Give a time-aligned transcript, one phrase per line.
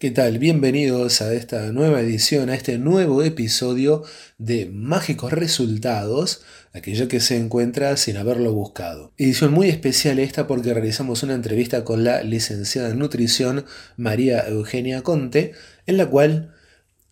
[0.00, 0.38] ¿Qué tal?
[0.38, 4.02] Bienvenidos a esta nueva edición, a este nuevo episodio
[4.38, 6.40] de Mágicos Resultados,
[6.72, 9.12] aquello que se encuentra sin haberlo buscado.
[9.18, 13.66] Edición muy especial esta porque realizamos una entrevista con la licenciada en nutrición
[13.98, 15.52] María Eugenia Conte,
[15.84, 16.54] en la cual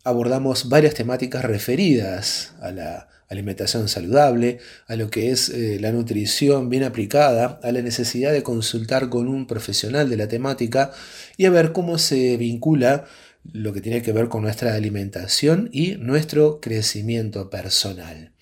[0.02, 6.68] abordamos varias temáticas referidas a la alimentación saludable, a lo que es eh, la nutrición
[6.68, 10.92] bien aplicada, a la necesidad de consultar con un profesional de la temática
[11.36, 13.04] y a ver cómo se vincula
[13.52, 18.33] lo que tiene que ver con nuestra alimentación y nuestro crecimiento personal.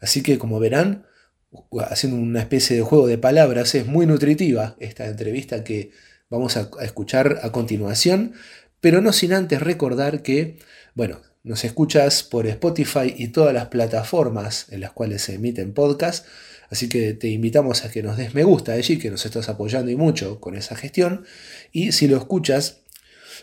[0.00, 1.06] Así que como verán,
[1.88, 5.92] haciendo una especie de juego de palabras, es muy nutritiva esta entrevista que
[6.28, 8.32] vamos a escuchar a continuación,
[8.80, 10.58] pero no sin antes recordar que,
[10.94, 16.26] bueno, nos escuchas por Spotify y todas las plataformas en las cuales se emiten podcasts.
[16.70, 19.90] Así que te invitamos a que nos des me gusta allí, que nos estás apoyando
[19.90, 21.24] y mucho con esa gestión.
[21.70, 22.78] Y si lo escuchas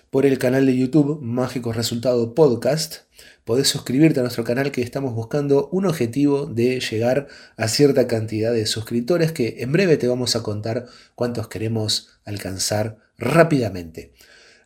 [0.10, 3.04] por el canal de YouTube Mágicos Resultado Podcast,
[3.46, 8.52] podés suscribirte a nuestro canal que estamos buscando un objetivo de llegar a cierta cantidad
[8.52, 14.12] de suscriptores que en breve te vamos a contar cuántos queremos alcanzar rápidamente.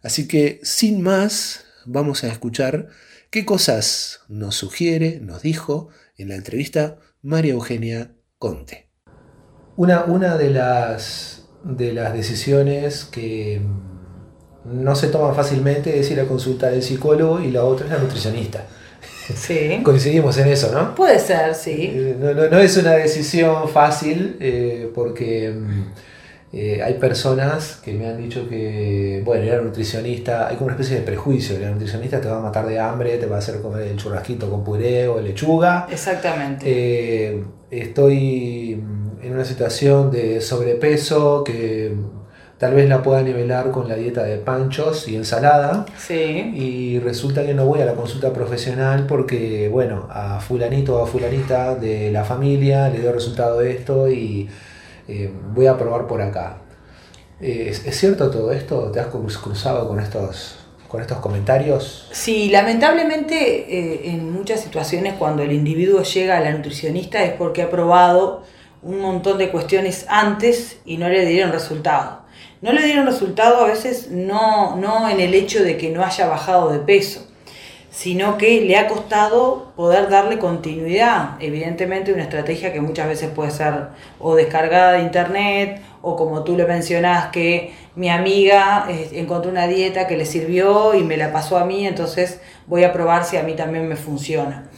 [0.02, 2.88] Así que sin más, vamos a escuchar
[3.30, 8.90] ¿Qué cosas nos sugiere, nos dijo en la entrevista María Eugenia Conte?
[9.76, 13.62] Una, una de, las, de las decisiones que
[14.66, 18.00] no se toman fácilmente es ir a consultar al psicólogo y la otra es la
[18.00, 18.66] nutricionista.
[19.36, 19.82] Sí.
[19.84, 20.96] Coincidimos en eso, ¿no?
[20.96, 21.92] Puede ser, sí.
[21.94, 25.84] Eh, no, es una decisión fácil eh, porque mm,
[26.54, 30.98] eh, hay personas que me han dicho que, bueno, ir nutricionista, hay como una especie
[30.98, 33.88] de prejuicio, el nutricionista te va a matar de hambre, te va a hacer comer
[33.88, 35.88] el churrasquito con puré o lechuga.
[35.92, 36.66] Exactamente.
[36.66, 38.82] Eh, estoy
[39.22, 41.94] en una situación de sobrepeso que
[42.58, 45.86] tal vez la pueda nivelar con la dieta de panchos y ensalada.
[45.98, 46.54] Sí.
[46.56, 51.08] Y resulta que no voy a la consulta profesional porque, bueno, a fulanito o a
[51.08, 54.48] fulanita de la familia le dio resultado esto y
[55.08, 56.58] eh, voy a probar por acá.
[57.42, 58.92] Eh, ¿es, cierto todo esto?
[58.92, 60.56] ¿Te has cruzado con estos,
[60.88, 62.08] con estos comentarios?
[62.12, 67.62] Sí, lamentablemente eh, en muchas situaciones cuando el individuo llega a la nutricionista es porque
[67.62, 68.44] ha probado
[68.82, 72.24] un montón de cuestiones antes y no le dieron resultado.
[72.62, 76.28] No le dieron resultado a veces no, no en el hecho de que no haya
[76.28, 77.28] bajado de peso,
[77.96, 81.38] sino que le ha costado poder darle continuidad.
[81.40, 83.88] Evidentemente una estrategia que muchas veces puede ser
[84.20, 89.66] o descargada de internet o como tú le mencionás que mi amiga eh, encontró una
[89.68, 93.38] dieta que le sirvió y me la pasó a mí, entonces voy a probar si
[93.38, 94.70] a mí también me funciona.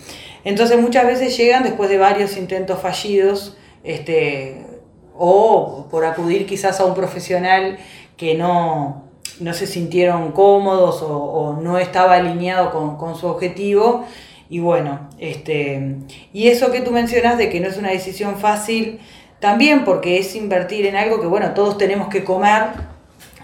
[0.44, 4.63] Entonces muchas veces llegan después de varios intentos fallidos este,
[5.17, 7.79] o por acudir quizás a un profesional
[8.16, 9.06] que no,
[9.40, 14.06] no se sintieron cómodos o, no estaba alineado con, su objetivo.
[14.50, 15.98] Y bueno, este,
[16.34, 19.00] y eso que tú mencionas de que no es una decisión fácil,
[19.40, 22.64] también porque es invertir en algo que, bueno, todos tenemos que comer.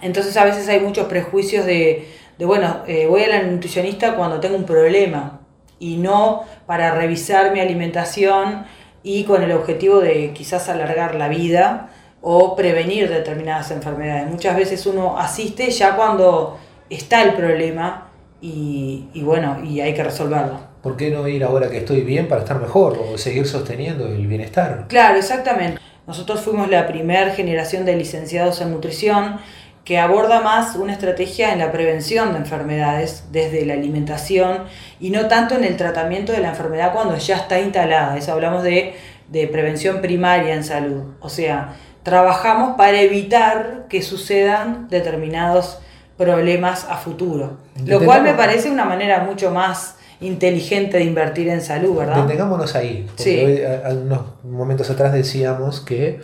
[0.01, 2.07] Entonces a veces hay muchos prejuicios de,
[2.39, 5.41] bueno, eh, voy a la nutricionista cuando tengo un problema
[5.79, 8.65] y no para revisar mi alimentación
[9.03, 11.89] y con el objetivo de quizás alargar la vida
[12.25, 14.27] o prevenir determinadas enfermedades.
[14.27, 16.57] Muchas veces uno asiste ya cuando
[16.89, 18.09] está el problema
[18.41, 20.57] y, bueno, y hay que resolverlo.
[20.81, 24.25] ¿Por qué no ir ahora que estoy bien para estar mejor o seguir sosteniendo el
[24.27, 24.85] bienestar?
[24.87, 25.79] Claro, exactamente.
[26.07, 29.39] Nosotros fuimos la primera generación de licenciados en nutrición
[29.83, 34.63] que aborda más una estrategia en la prevención de enfermedades desde la alimentación
[35.01, 38.17] y no tanto en el tratamiento de la enfermedad cuando ya está instalada.
[38.17, 38.93] Eso hablamos de,
[39.27, 41.03] de prevención primaria en salud.
[41.19, 45.79] O sea, trabajamos para evitar que sucedan determinados
[46.17, 47.57] problemas a futuro.
[47.85, 52.23] Lo cual me parece una manera mucho más inteligente de invertir en salud, ¿verdad?
[52.23, 53.05] Detengámonos ahí.
[53.07, 53.95] Porque sí.
[53.95, 56.21] unos momentos atrás decíamos que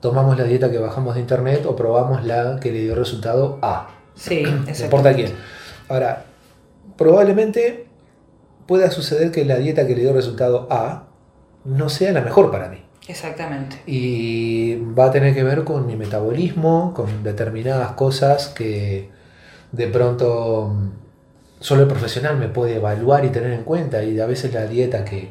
[0.00, 3.88] tomamos la dieta que bajamos de internet o probamos la que le dio resultado A.
[4.14, 5.32] Sí, No importa quién.
[5.88, 6.24] Ahora,
[6.96, 7.86] probablemente
[8.66, 11.04] pueda suceder que la dieta que le dio resultado A
[11.64, 12.82] no sea la mejor para mí.
[13.08, 13.80] Exactamente.
[13.86, 19.10] Y va a tener que ver con mi metabolismo, con determinadas cosas que
[19.72, 20.90] de pronto mm,
[21.60, 24.02] solo el profesional me puede evaluar y tener en cuenta.
[24.02, 25.30] Y a veces la dieta que,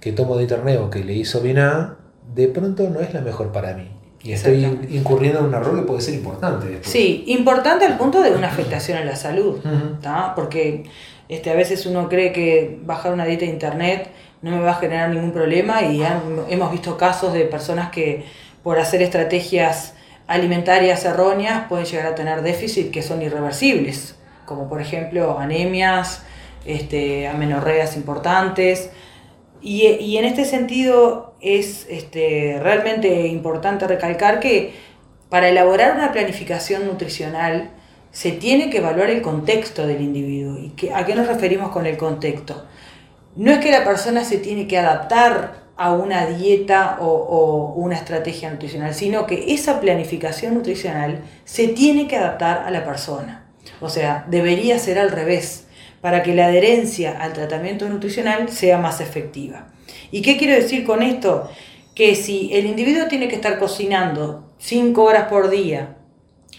[0.00, 1.96] que tomo de internet o que le hizo bien a,
[2.34, 3.90] de pronto no es la mejor para mí.
[4.24, 6.78] Y estoy incurriendo en un error que puede ser importante.
[6.80, 9.58] Sí, importante al punto de una afectación a la salud.
[10.34, 10.84] Porque
[11.28, 14.08] este, a veces uno cree que bajar una dieta de internet
[14.44, 16.02] no me va a generar ningún problema y
[16.50, 18.26] hemos visto casos de personas que
[18.62, 19.94] por hacer estrategias
[20.26, 24.16] alimentarias erróneas pueden llegar a tener déficit que son irreversibles.
[24.44, 26.22] como por ejemplo anemias,
[26.66, 28.90] este, amenorreas importantes.
[29.62, 34.74] Y, y en este sentido es este, realmente importante recalcar que
[35.30, 37.70] para elaborar una planificación nutricional
[38.12, 40.58] se tiene que evaluar el contexto del individuo.
[40.58, 42.66] ¿Y a qué nos referimos con el contexto?
[43.36, 48.50] No es que la persona se tiene que adaptar a una dieta o, una estrategia
[48.50, 53.46] nutricional, sino que esa planificación nutricional se tiene que adaptar a la persona.
[53.80, 55.66] O sea, debería ser al revés,
[56.00, 59.68] para que la adherencia al tratamiento nutricional sea más efectiva.
[60.10, 61.50] ¿Y qué quiero decir con esto?
[61.94, 65.96] Que si el individuo tiene que estar cocinando 5 horas por día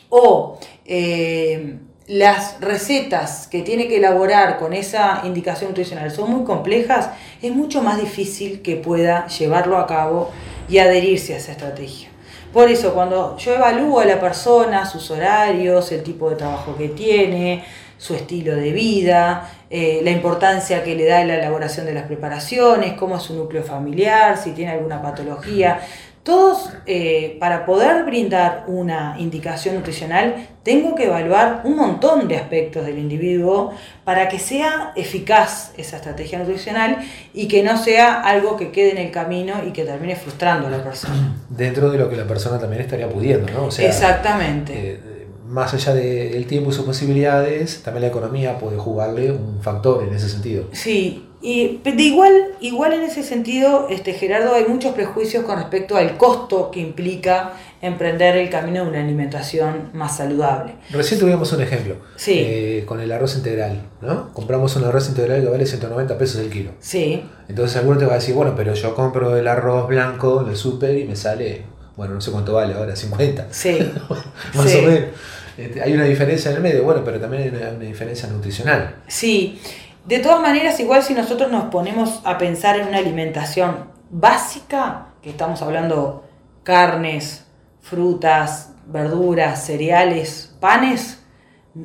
[0.10, 1.78] o eh,
[2.08, 7.10] las recetas que tiene que elaborar con esa indicación nutricional son muy complejas,
[7.42, 10.32] es mucho más difícil que pueda llevarlo a cabo
[10.70, 12.10] y adherirse a esa estrategia.
[12.54, 16.90] Por eso, cuando yo evalúo a la persona, sus horarios, el tipo de trabajo que
[16.90, 17.66] tiene,
[17.98, 22.94] su estilo de vida, eh, la importancia que le da la elaboración de las preparaciones,
[22.94, 25.82] cómo es su núcleo familiar, si tiene alguna patología,
[26.26, 32.84] todos, eh, para poder brindar una indicación nutricional, tengo que evaluar un montón de aspectos
[32.84, 36.98] del individuo para que sea eficaz esa estrategia nutricional
[37.32, 40.72] y que no sea algo que quede en el camino y que termine frustrando a
[40.72, 41.36] la persona.
[41.48, 43.68] Dentro de lo que la persona también estaría pudiendo, ¿no?
[43.68, 44.74] Exactamente.
[44.74, 45.15] Eh,
[45.48, 50.14] más allá del tiempo y sus posibilidades, también la economía puede jugarle un factor en
[50.14, 50.66] ese sentido.
[50.72, 55.96] Sí, y de igual, igual en ese sentido, este, Gerardo, hay muchos prejuicios con respecto
[55.96, 57.54] al costo que implica
[57.84, 60.74] emprender el camino de una alimentación más saludable.
[60.90, 61.98] Recién tuvimos un ejemplo.
[62.16, 62.34] Sí.
[62.36, 64.34] Eh, con el arroz integral, ¿no?
[64.34, 66.72] Compramos un arroz integral que vale 190 pesos el kilo.
[66.80, 67.24] Sí.
[67.48, 70.56] Entonces alguno te va a decir, bueno, pero yo compro el arroz blanco en el
[70.58, 71.62] súper y me sale,
[71.96, 73.48] bueno, no sé cuánto vale ahora, 50.
[73.52, 73.80] Sí.
[74.54, 75.10] más o menos.
[75.58, 78.96] Este, hay una diferencia en el medio, bueno, pero también hay una diferencia nutricional.
[79.08, 79.62] Sí.
[80.06, 85.30] De todas maneras, igual si nosotros nos ponemos a pensar en una alimentación básica, que
[85.30, 86.26] estamos hablando
[86.64, 87.46] carnes,
[87.82, 91.20] frutas, verduras, cereales, panes,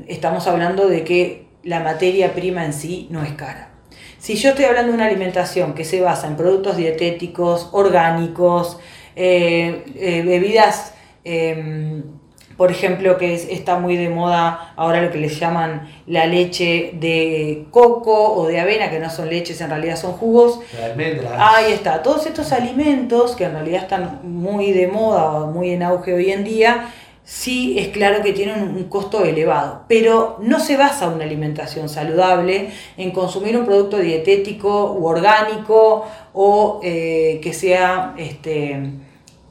[0.07, 3.71] estamos hablando de que la materia prima en sí no es cara.
[4.19, 8.79] Si yo estoy hablando de una alimentación que se basa en productos dietéticos, orgánicos,
[9.17, 12.03] eh, eh, bebidas em,
[12.61, 17.65] por ejemplo, que está muy de moda ahora lo que les llaman la leche de
[17.71, 20.61] coco o de avena, que no son leches, en realidad son jugos.
[21.39, 25.83] Ahí está, todos estos alimentos que en realidad están muy de moda o muy en
[25.83, 26.91] auge hoy en día,
[27.25, 32.73] sí es claro que tienen un costo elevado, pero no se basa una alimentación saludable
[32.99, 38.15] en consumir un producto dietético u orgánico o eh, que sea...
[38.19, 38.81] este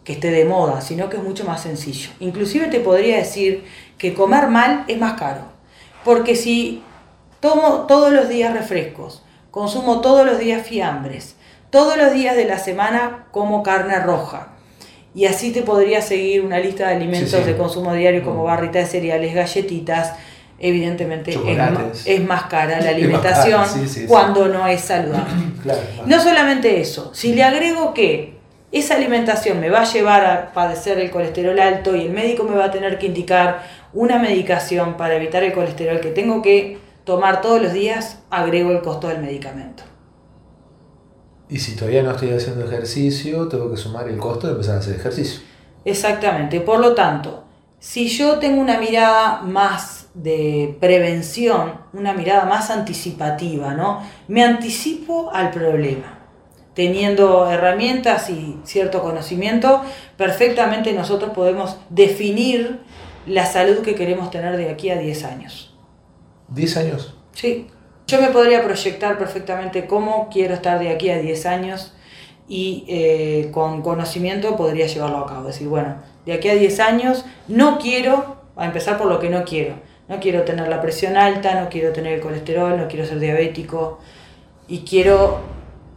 [0.10, 2.10] que esté de moda, sino que es mucho más sencillo.
[2.20, 3.64] Inclusive te podría decir
[4.00, 5.42] que comer mal es más caro,
[6.04, 6.82] porque si
[7.40, 11.36] tomo todos los días refrescos, consumo todos los días fiambres,
[11.70, 14.54] todos los días de la semana como carne roja,
[15.14, 18.48] y así te podría seguir una lista de alimentos de consumo diario como mm.
[18.48, 20.14] barritas de cereales, galletitas,
[20.60, 21.32] evidentemente
[22.06, 23.64] es, más cara la alimentación
[24.08, 25.34] cuando no es saludable.
[26.06, 28.40] no solamente eso, si le agrego que
[28.72, 32.56] esa alimentación me va a llevar a padecer el colesterol alto y el médico me
[32.56, 33.64] va a tener que indicar
[33.94, 38.82] una medicación para evitar el colesterol que tengo que tomar todos los días, agrego el
[38.82, 39.84] costo del medicamento.
[41.50, 44.80] Y si todavía no estoy haciendo ejercicio, tengo que sumar el costo de empezar a
[44.80, 45.42] hacer ejercicio.
[45.84, 47.46] Exactamente, por lo tanto,
[47.80, 54.02] si yo tengo una mirada más de prevención, una mirada más anticipativa, ¿no?
[54.28, 56.20] Me anticipo al problema
[56.80, 59.82] teniendo herramientas y cierto conocimiento,
[60.16, 62.80] perfectamente nosotros podemos definir
[63.26, 65.76] la salud que queremos tener de aquí a 10 años.
[66.54, 67.18] ¿10 años?
[67.34, 67.68] Sí.
[68.08, 71.94] Yo me podría proyectar perfectamente cómo quiero estar de aquí a 10 años
[72.48, 75.48] y eh, con conocimiento podría llevarlo a cabo.
[75.48, 79.44] Decir, bueno, de aquí a 10 años no quiero, a empezar por lo que no
[79.44, 79.76] quiero.
[80.10, 84.00] No quiero tener la presión alta, no quiero tener el colesterol, no quiero ser diabético
[84.68, 85.40] y quiero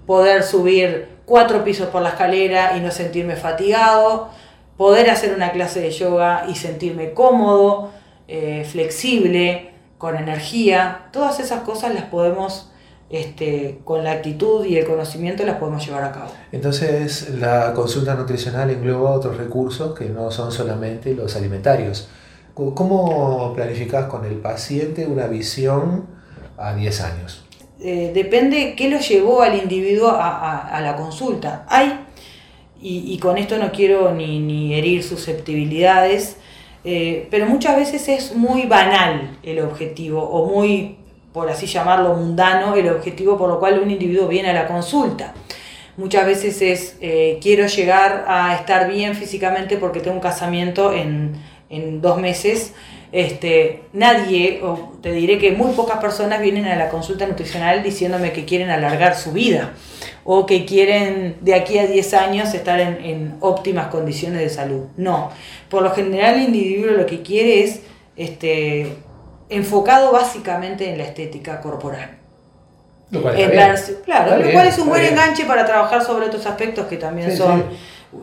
[0.06, 4.28] poder subir cuatro pisos por la escalera y no sentirme fatigado,
[4.76, 7.90] poder hacer una clase de yoga y sentirme cómodo,
[8.28, 12.72] eh, flexible, con energía, todas esas cosas las podemos,
[13.08, 16.32] este, con la actitud y el conocimiento, las podemos llevar a cabo.
[16.50, 22.08] Entonces, la consulta nutricional engloba otros recursos que no son solamente los alimentarios.
[22.54, 26.06] ¿Cómo planificas con el paciente una visión
[26.58, 27.44] a 10 años?
[27.80, 31.64] Eh, depende qué lo llevó al individuo a, la consulta.
[31.68, 31.98] Hay,
[32.80, 36.36] y, con esto no quiero ni, herir susceptibilidades,
[36.84, 40.96] Eh, pero muchas veces es muy banal el objetivo o muy,
[41.32, 45.32] por así llamarlo, mundano el objetivo por lo cual un individuo viene a la consulta.
[45.96, 51.36] Muchas veces es, eh, quiero llegar a estar bien físicamente porque tengo un casamiento en,
[51.72, 52.74] en dos meses.
[53.10, 58.32] Este, nadie, o te diré que muy pocas personas vienen a la consulta nutricional diciéndome
[58.32, 59.72] que quieren alargar su vida
[60.24, 64.84] o que quieren de aquí a 10 años estar en, en óptimas condiciones de salud.
[64.96, 65.30] No,
[65.68, 67.80] por lo general el individuo lo que quiere es
[68.16, 68.96] este,
[69.48, 72.18] enfocado básicamente en la estética corporal.
[73.10, 73.74] Lo cual En claro,
[74.06, 75.12] Está lo bien, cual es un buen bien.
[75.12, 77.64] enganche para trabajar sobre otros aspectos que también Sí, son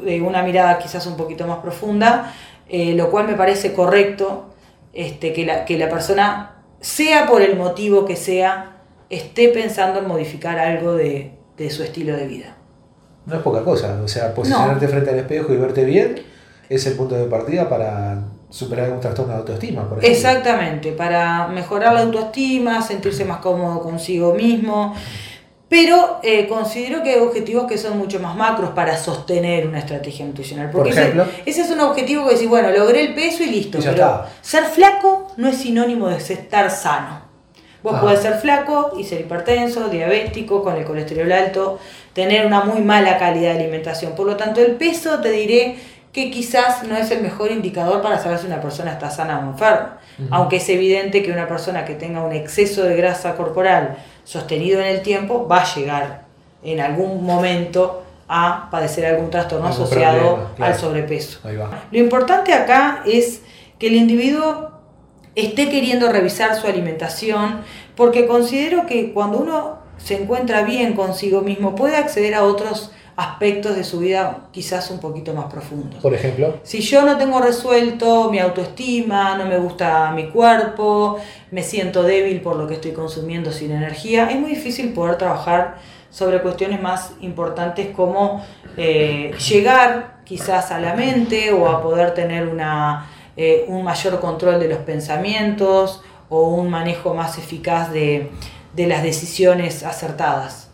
[0.04, 2.34] de una mirada quizás un poquito más profunda,
[2.70, 4.46] eh, lo cual me parece correcto
[4.94, 8.78] este, que, la, que la persona, sea por el motivo que sea,
[9.10, 12.56] esté pensando en modificar algo de, de su estilo de vida.
[13.26, 16.16] No es poca cosa, o sea, posicionarte frente al espejo y verte bien
[16.70, 20.10] es el punto de partida para superar algún trastorno de autoestima, por ejemplo.
[20.10, 24.96] Exactamente, para mejorar la autoestima, sentirse más cómodo consigo mismo.
[25.70, 30.26] Pero eh, considero que hay objetivos que son mucho más macros para sostener una estrategia
[30.26, 30.72] nutricional.
[30.72, 31.24] Porque Por ejemplo.
[31.24, 33.78] ese, ese es un objetivo que decís, bueno, logré el peso y listo.
[33.78, 34.30] Y pero está.
[34.42, 37.22] ser flaco no es sinónimo de estar sano.
[37.84, 38.02] Vos Ah.
[38.02, 41.80] podés ser flaco y ser hipertenso, diabético, con el colesterol alto,
[42.14, 44.14] tener una muy mala calidad de alimentación.
[44.16, 45.78] Por lo tanto, el peso te diré
[46.12, 49.52] que quizás no es el mejor indicador para saber si una persona está sana o
[49.52, 50.00] enferma.
[50.32, 53.96] Aunque es evidente que una persona que tenga un exceso de grasa corporal
[54.30, 56.26] sostenido en el tiempo va a llegar
[56.62, 60.74] en algún momento a padecer algún trastorno Algún asociado problema, claro.
[60.74, 61.40] al sobrepeso.
[61.92, 63.42] Lo importante acá es
[63.80, 64.70] que el individuo
[65.34, 67.62] esté queriendo revisar su alimentación,
[67.96, 73.76] porque considero que cuando uno se encuentra bien consigo mismo puede acceder a otros aspectos
[73.76, 76.02] de su vida quizás un poquito más profundos.
[76.02, 81.18] Por ejemplo, Si yo no tengo resuelto mi autoestima, no me gusta mi cuerpo,
[81.52, 85.80] me siento débil por lo que estoy consumiendo sin energía, es muy difícil poder trabajar
[86.10, 88.42] sobre cuestiones más importantes como
[88.78, 94.62] eh, llegar quizás a la mente o a poder tener una, eh, un mayor control
[94.62, 98.32] de los pensamientos o un manejo más eficaz de,
[98.74, 100.69] de las decisiones acertadas.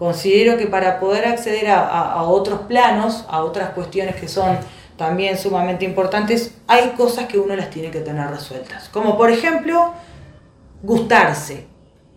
[0.00, 4.56] Considero que para poder acceder a, a- a otros planos, a otras cuestiones que son
[4.96, 8.88] también sumamente importantes, hay cosas que uno las tiene que tener resueltas.
[8.88, 9.92] Como por ejemplo,
[10.82, 11.66] gustarse.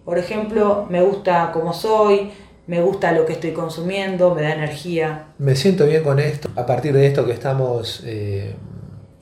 [0.05, 2.31] Por ejemplo, me gusta como soy,
[2.67, 5.25] me gusta lo que estoy consumiendo, me da energía.
[5.37, 6.49] me siento bien con esto.
[6.55, 8.55] A partir de esto que estamos, eh,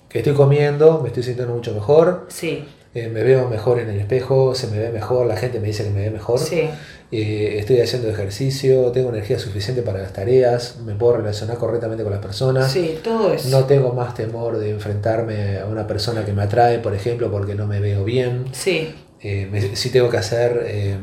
[0.09, 2.25] que estoy comiendo, me estoy sintiendo mucho mejor.
[2.29, 5.67] Sí, eh, me veo mejor en el espejo, se me ve mejor, la gente me
[5.67, 6.39] dice que me ve mejor.
[6.39, 6.69] sí,
[7.11, 12.11] Eh, estoy haciendo ejercicio, tengo energía suficiente para las tareas, me puedo relacionar correctamente con
[12.13, 12.71] las personas.
[12.71, 13.49] sí, todo eso.
[13.49, 17.53] No tengo más temor de enfrentarme a una persona que me atrae, por ejemplo, porque
[17.55, 18.45] no me veo bien.
[18.53, 20.97] Sí, Eh, me- si tengo que hacer eh,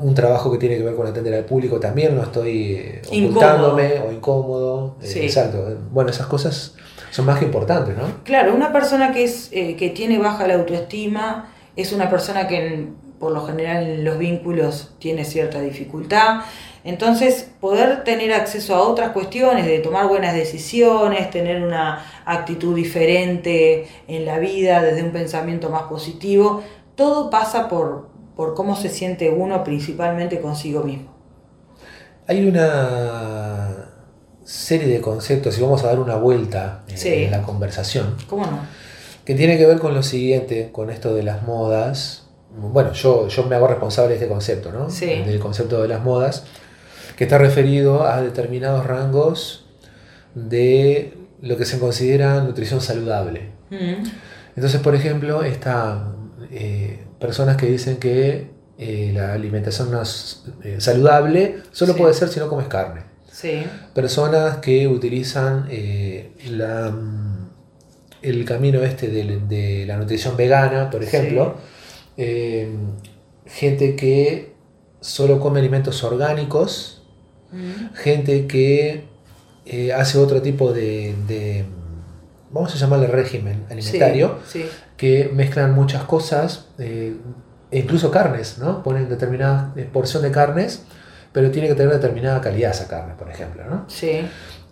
[0.00, 4.10] un trabajo que tiene que ver con atender al público, también no estoy ocultándome o
[4.12, 4.96] incómodo.
[5.02, 5.18] Sí.
[5.20, 5.76] Exacto.
[5.90, 6.74] Bueno, esas cosas
[7.10, 8.04] son más que importantes, ¿no?
[8.24, 13.32] Claro, una persona que, es, que tiene baja la autoestima es una persona que por
[13.32, 16.42] lo general en los vínculos tiene cierta dificultad.
[16.84, 23.88] Entonces, poder tener acceso a otras cuestiones, de tomar buenas decisiones, tener una actitud diferente
[24.06, 26.62] en la vida, desde un pensamiento más positivo,
[26.94, 31.12] todo pasa por, por cómo se siente uno principalmente consigo mismo.
[32.26, 33.90] Hay una
[34.44, 37.24] serie de conceptos, y vamos a dar una vuelta Sí.
[37.24, 38.60] en la conversación, ¿Cómo no?
[39.24, 42.27] que tiene que ver con lo siguiente, con esto de las modas.
[42.56, 44.90] Bueno, yo, yo me hago responsable de este concepto, ¿no?
[44.90, 45.06] Sí.
[45.06, 46.44] Del concepto de las modas,
[47.16, 49.66] que está referido a determinados rangos
[50.34, 53.50] de lo que se considera nutrición saludable.
[53.70, 54.04] Mm,
[54.56, 56.12] Entonces, por ejemplo, está
[56.50, 61.98] eh, personas que dicen que eh, la alimentación no es, eh, saludable solo Sí.
[62.00, 63.02] puede ser si no comes carne.
[63.30, 63.64] Sí,
[63.94, 67.48] Personas que utilizan eh, la, mm,
[68.22, 71.56] el camino este de, de la nutrición vegana, por ejemplo.
[72.18, 72.68] Eh,
[73.46, 74.52] gente que
[75.00, 77.02] solo come alimentos orgánicos.
[77.50, 79.04] Mm, Gente que
[79.64, 81.64] eh, hace otro tipo de, de,
[82.50, 84.68] vamos a llamarle régimen alimentario sí, sí.
[84.98, 87.14] que mezclan muchas cosas, eh,
[87.70, 88.82] e incluso carnes, ¿no?
[88.82, 90.82] Ponen determinada eh, porción de carnes,
[91.32, 93.84] pero tiene que tener determinada calidad esa carne, por ejemplo, ¿no?
[93.88, 94.20] sí.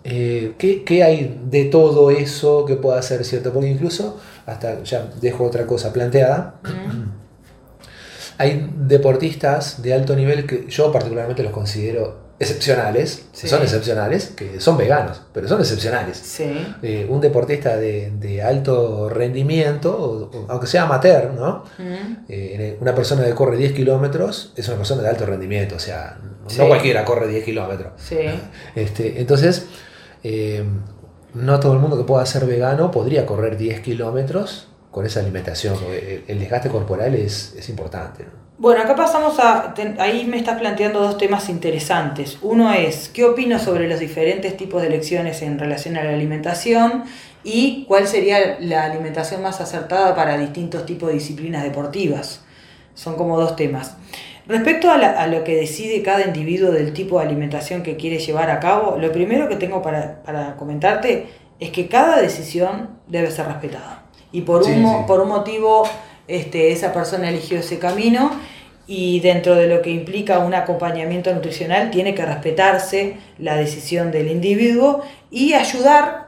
[0.09, 3.53] Eh, ¿qué, qué hay de todo eso que pueda ser cierto?
[3.53, 7.26] Porque incluso, hasta ya dejo otra cosa planteada, Mm.
[8.39, 13.49] Hay deportistas de alto nivel que yo particularmente los considero excepcionales, Sí.
[13.49, 16.19] son excepcionales, que son veganos, pero son excepcionales.
[16.19, 16.53] Sí.
[16.83, 21.65] Eh, un deportista de, de alto rendimiento, o- o- aunque sea amateur, ¿no?
[21.79, 22.25] Mm.
[22.29, 26.19] Eh, una persona que corre 10 kilómetros es una persona de alto rendimiento, o sea,
[26.59, 27.93] no cualquiera corre 10 kilómetros.
[27.97, 28.19] Sí.
[28.77, 29.65] Este, entonces,
[30.23, 30.63] eh,
[31.33, 35.77] no todo el mundo que pueda ser vegano podría correr 10 kilómetros con esa alimentación,
[35.93, 38.23] el, el desgaste corporal es, es importante.
[38.25, 38.31] ¿no?
[38.57, 39.75] Bueno, acá pasamos a.
[39.75, 42.39] ten- ahí me estás planteando dos temas interesantes.
[42.41, 47.05] Uno es, ¿qué opino sobre los diferentes tipos de elecciones en relación a la alimentación?
[47.45, 52.41] Y cuál sería la alimentación más acertada para distintos tipos de disciplinas deportivas.
[52.95, 53.97] Son como dos temas.
[54.47, 58.19] Respecto a, la- a lo que decide cada individuo del tipo de alimentación que quiere
[58.19, 61.27] llevar a cabo, lo primero que tengo para, para comentarte
[61.61, 64.05] es que cada decisión debe ser respetada.
[64.37, 64.97] Y por, Sí, un, sí.
[65.07, 65.85] por un motivo
[66.29, 68.31] este, esa persona eligió ese camino
[68.87, 74.29] y dentro de lo que implica un acompañamiento nutricional tiene que respetarse la decisión del
[74.31, 76.27] individuo y ayudar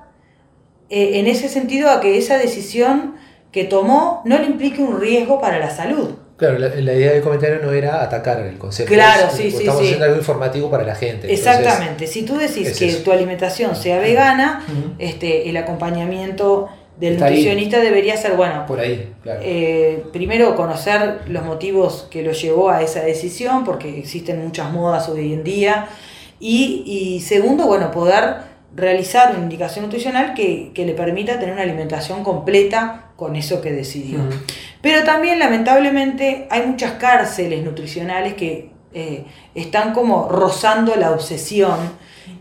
[0.91, 3.17] eh, en ese sentido a que esa decisión
[3.53, 6.11] que tomó no le implique un riesgo para la salud.
[6.37, 8.93] Claro, la, la idea del comentario no era atacar el concepto.
[8.95, 9.87] Claro, es- sí, sí, Estamos sí.
[9.87, 11.29] haciendo algo informativo para la gente.
[11.33, 12.07] entonces- Exactamente.
[12.07, 13.03] Si tú decís es que eso.
[13.03, 14.65] tu alimentación sea vegana,
[14.99, 16.69] este, el acompañamiento
[16.99, 17.35] del Está ahí.
[17.35, 19.41] nutricionista debería ser, bueno, Por ahí, claro.
[19.43, 25.09] Eh, primero conocer los motivos que lo llevó a esa decisión, porque existen muchas modas
[25.09, 25.89] hoy en día.
[26.41, 31.63] Y, y segundo, bueno, poder realizar una indicación nutricional que, que le permita tener una
[31.63, 34.21] alimentación completa con eso que decidió.
[34.81, 39.25] Pero también, lamentablemente, hay muchas cárceles nutricionales que eh,
[39.55, 41.79] están como rozando la obsesión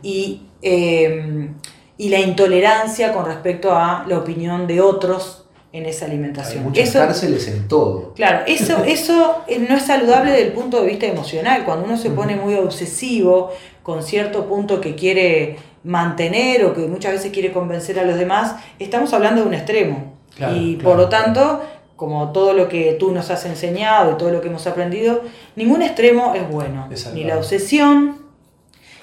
[0.04, 1.50] y, eh,
[1.98, 6.63] y la intolerancia con respecto a la opinión de otros en esa Hay alimentación.
[6.63, 8.13] muchas Eso- cárceles en todo.
[8.13, 11.66] Claro, eso, eso no es saludable desde el punto de vista emocional.
[11.66, 13.51] Cuando uno se pone muy obsesivo
[13.84, 18.56] con cierto punto que quiere mantener o que muchas veces quiere convencer a los demás,
[18.80, 20.13] estamos hablando de un extremo.
[20.36, 21.62] Claro, y claro, por lo tanto,
[21.96, 25.22] como todo lo que tú nos has enseñado y todo lo que hemos aprendido,
[25.56, 26.88] ningún extremo es bueno.
[27.13, 28.17] Ni la obsesión,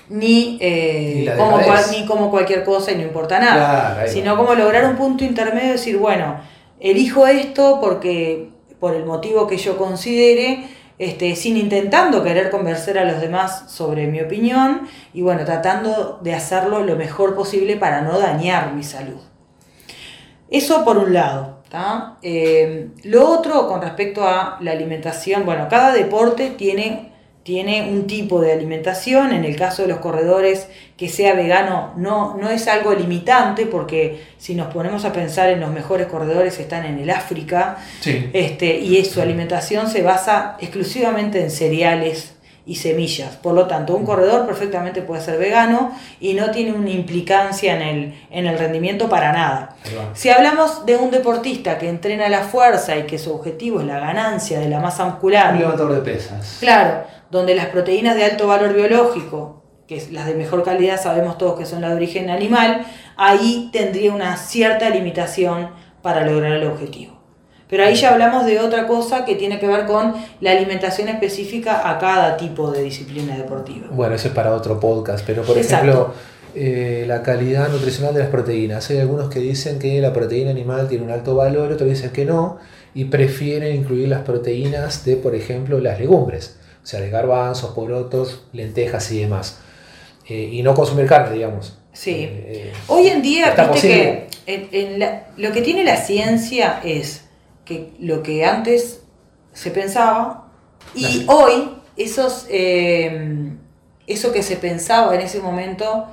[0.08, 1.66] ni, eh, Ni como, dejadez.
[1.86, 5.24] cual- ni como cualquier cosa y no importa nada Claro, sino como lograr un punto
[5.24, 6.36] intermedio y decir, bueno,
[6.80, 10.64] elijo esto porque por el motivo que yo considere,
[10.98, 16.34] este, sin intentando querer convencer a los demás sobre mi opinión y bueno, tratando de
[16.34, 19.20] hacerlo lo mejor posible para no dañar mi salud.
[20.50, 21.54] Eso por un lado.
[22.22, 27.10] Eh, lo otro con respecto a la alimentación, bueno, cada deporte tiene,
[27.44, 32.36] tiene un tipo de alimentación, en el caso de los corredores, que sea vegano no,
[32.40, 36.84] no es algo limitante, porque si nos ponemos a pensar en los mejores corredores están
[36.86, 38.30] en el África, Sí.
[38.32, 42.30] este, y su alimentación se basa exclusivamente en cereales
[42.66, 43.36] y semillas.
[43.36, 47.82] Por lo tanto, un corredor perfectamente puede ser vegano y no tiene una implicancia en
[47.82, 49.76] el, en el rendimiento para nada.
[50.14, 54.00] Si hablamos de un deportista que entrena la fuerza y que su objetivo es la
[54.00, 56.56] ganancia de la masa muscular, Un levantador de pesas.
[56.58, 57.04] Claro,
[57.34, 61.58] donde las proteínas de alto valor biológico, que es las de mejor calidad sabemos todos
[61.58, 65.70] que son las de origen animal, ahí tendría una cierta limitación
[66.00, 67.18] para lograr el objetivo.
[67.68, 71.90] Pero ahí ya hablamos de otra cosa que tiene que ver con la alimentación específica
[71.90, 73.88] a cada tipo de disciplina deportiva.
[73.90, 75.90] Bueno, eso es para otro podcast, pero por Exacto.
[75.90, 76.14] ejemplo,
[76.54, 78.88] eh, la calidad nutricional de las proteínas.
[78.90, 82.24] Hay algunos que dicen que la proteína animal tiene un alto valor, otros dicen que
[82.24, 82.58] no,
[82.94, 88.44] y prefieren incluir las proteínas de, por ejemplo, las legumbres, o sea, de garbanzos, porotos,
[88.52, 89.58] lentejas y demás.
[90.28, 91.78] Eh, y no consumir carne, digamos.
[91.92, 92.10] Sí.
[92.10, 94.26] Eh, eh, Hoy en día, ¿Está viste posible?
[94.46, 97.24] que en- en la- lo que tiene la ciencia es
[97.64, 99.00] que lo que antes
[99.52, 100.48] se pensaba
[100.94, 103.50] y hoy esos, eh,
[104.06, 106.06] eso que se pensaba en ese momento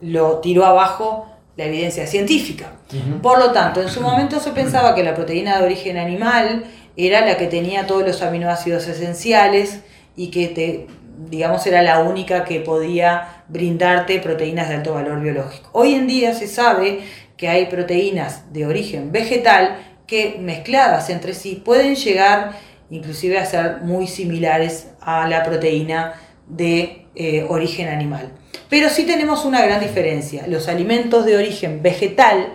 [0.00, 2.72] lo tiró abajo la evidencia científica.
[3.20, 6.64] Por lo tanto, en su momento se pensaba que la proteína de origen animal
[7.06, 9.80] era la que tenía todos los aminoácidos esenciales
[10.16, 10.86] y que te,
[11.30, 15.70] digamos, era la única que podía brindarte proteínas de alto valor biológico.
[15.72, 17.00] Hoy en día se sabe
[17.36, 22.52] que hay proteínas de origen vegetal que mezcladas entre sí pueden llegar
[22.90, 26.14] inclusive a ser muy similares a la proteína
[26.48, 28.32] de eh, origen animal.
[28.68, 30.46] Pero sí tenemos una gran diferencia.
[30.46, 32.54] Los alimentos de origen vegetal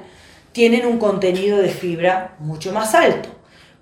[0.51, 3.29] tienen un contenido de fibra mucho más alto.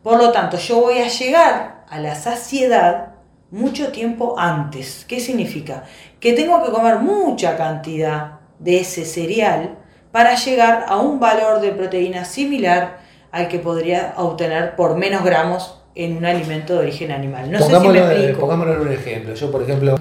[0.03, 3.09] Por lo tanto, yo voy a llegar a la saciedad
[3.51, 5.05] mucho tiempo antes.
[5.07, 5.83] ¿Qué significa?
[6.19, 9.77] Que tengo que comer mucha cantidad de ese cereal
[10.11, 12.99] para llegar a un valor de proteína similar
[13.31, 17.51] al que podría obtener por menos gramos en un alimento de origen animal.
[17.51, 18.39] No sé si me explico.
[18.39, 19.33] pongámoslo en un ejemplo.
[19.33, 19.95] Yo, por ejemplo,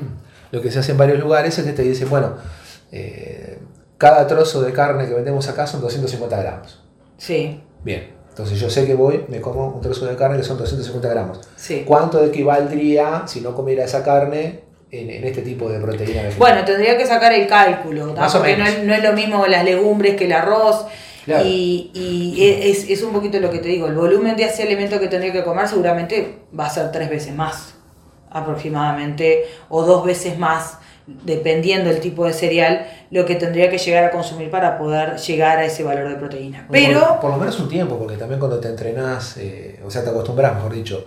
[0.50, 2.36] lo que se hace en varios lugares es que te dicen, bueno,
[2.92, 3.58] eh,
[3.98, 6.80] cada trozo de carne que vendemos acá son 250 gramos.
[7.18, 7.60] Sí.
[7.82, 11.08] Bien, entonces yo sé que voy, me como un trozo de carne que son 250
[11.08, 11.40] gramos.
[11.56, 11.82] Sí.
[11.86, 16.38] ¿Cuánto equivaldría si no comiera esa carne en, en este tipo de proteína vegetal?
[16.38, 18.22] Bueno, tendría que sacar el cálculo, ¿tá?
[18.22, 20.86] Más o porque no es, no es lo mismo las legumbres que el arroz.
[21.24, 21.44] Claro.
[21.44, 24.98] Y, y es, es un poquito lo que te digo, el volumen de ese alimento
[24.98, 27.74] que tendría que comer seguramente va a ser tres veces más,
[28.30, 30.78] aproximadamente, o dos veces más,
[31.24, 35.58] dependiendo del tipo de cereal, lo que tendría que llegar a consumir para poder llegar
[35.58, 36.66] a ese valor de proteína.
[36.70, 37.18] Pero...
[37.20, 40.54] Por, lo menos un tiempo, porque también cuando te entrenás, eh, o sea, te acostumbras,
[40.54, 41.06] mejor dicho,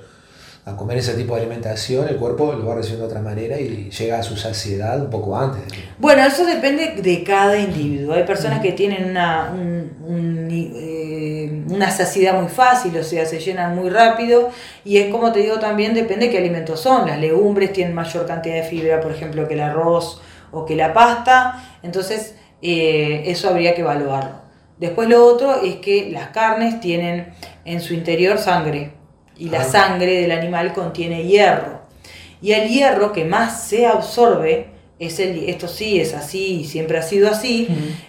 [0.65, 3.89] a comer ese tipo de alimentación, el cuerpo lo va recibiendo de otra manera y
[3.89, 5.61] llega a su saciedad un poco antes.
[5.67, 8.13] de- Bueno, eso depende de cada individuo.
[8.13, 13.39] Hay personas que tienen una, un- un- eh, una saciedad muy fácil, o sea, se
[13.39, 14.49] llenan muy rápido.
[14.85, 17.07] Y es como te digo también, depende qué alimentos son.
[17.07, 20.21] Las legumbres tienen mayor cantidad de fibra, por ejemplo, que el arroz
[20.51, 21.61] o que la pasta.
[21.83, 24.41] Entonces, eh, eso habría que evaluarlo.
[24.79, 27.33] Después lo otro es que las carnes tienen
[27.65, 28.93] en su interior sangre.
[29.37, 29.65] Y la Ah.
[29.65, 31.81] sangre del animal contiene hierro.
[32.41, 34.67] Y el hierro que más se absorbe,
[34.99, 37.67] es el, esto sí es así y siempre ha sido así,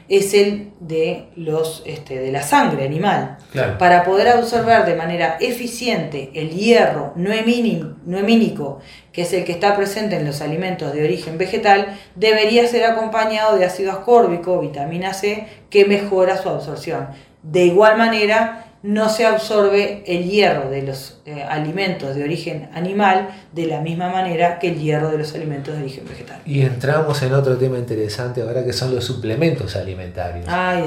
[0.09, 3.39] es el de, los, este, de la sangre animal.
[3.51, 3.79] Claro.
[3.79, 8.79] Para poder absorber de manera eficiente el hierro no hemínico,
[9.13, 13.57] que es el que está presente en los alimentos de origen vegetal, debería ser acompañado
[13.57, 17.09] de ácido ascórbico, vitamina C, que mejora su absorción.
[17.43, 23.31] De igual manera, no se absorbe el hierro de los eh, alimentos de origen animal
[23.53, 26.39] de la misma manera que el hierro de los alimentos de origen vegetal.
[26.45, 30.45] Y entramos en otro tema interesante ahora que son los suplementos alimentarios.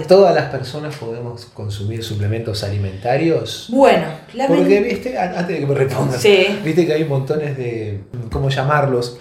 [0.07, 3.65] ¿Todas las personas podemos consumir suplementos alimentarios?
[3.71, 4.05] Bueno,
[4.35, 6.59] la Porque, viste, An- antes de que me respondas, Sí.
[6.63, 9.17] viste que hay montones de, ¿cómo llamarlos?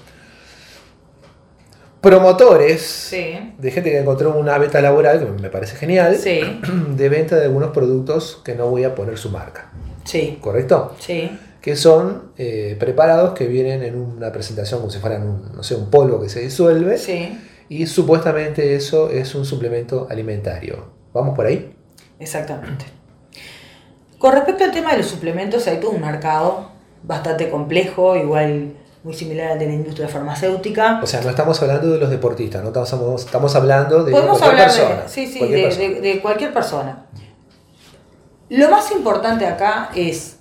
[2.06, 6.40] Promotores Sí, de gente que encontró una beta laboral, que me parece genial, sí,
[6.96, 9.72] de venta de algunos productos que no voy a poner su marca,
[10.04, 10.94] sí, ¿correcto?
[11.00, 11.30] sí.
[11.60, 15.74] Que son eh, preparados que vienen en una presentación como si fueran un, no sé,
[15.74, 17.36] un polvo que se disuelve Sí,
[17.68, 20.84] y supuestamente eso es un suplemento alimentario.
[21.12, 21.74] ¿Vamos por ahí?
[22.20, 22.84] exactamente.
[24.18, 26.70] Con respecto al tema de los suplementos, hay todo un mercado
[27.02, 28.74] bastante complejo, igual
[29.06, 30.98] muy similar al de la industria farmacéutica.
[31.00, 34.62] O sea, no estamos hablando de los deportistas, no estamos, estamos hablando de Podemos cualquier
[34.68, 35.02] hablar persona.
[35.04, 35.88] de, sí, sí, cualquier de, persona.
[35.88, 37.06] de- de cualquier persona.
[38.48, 40.38] Lo más importante acá es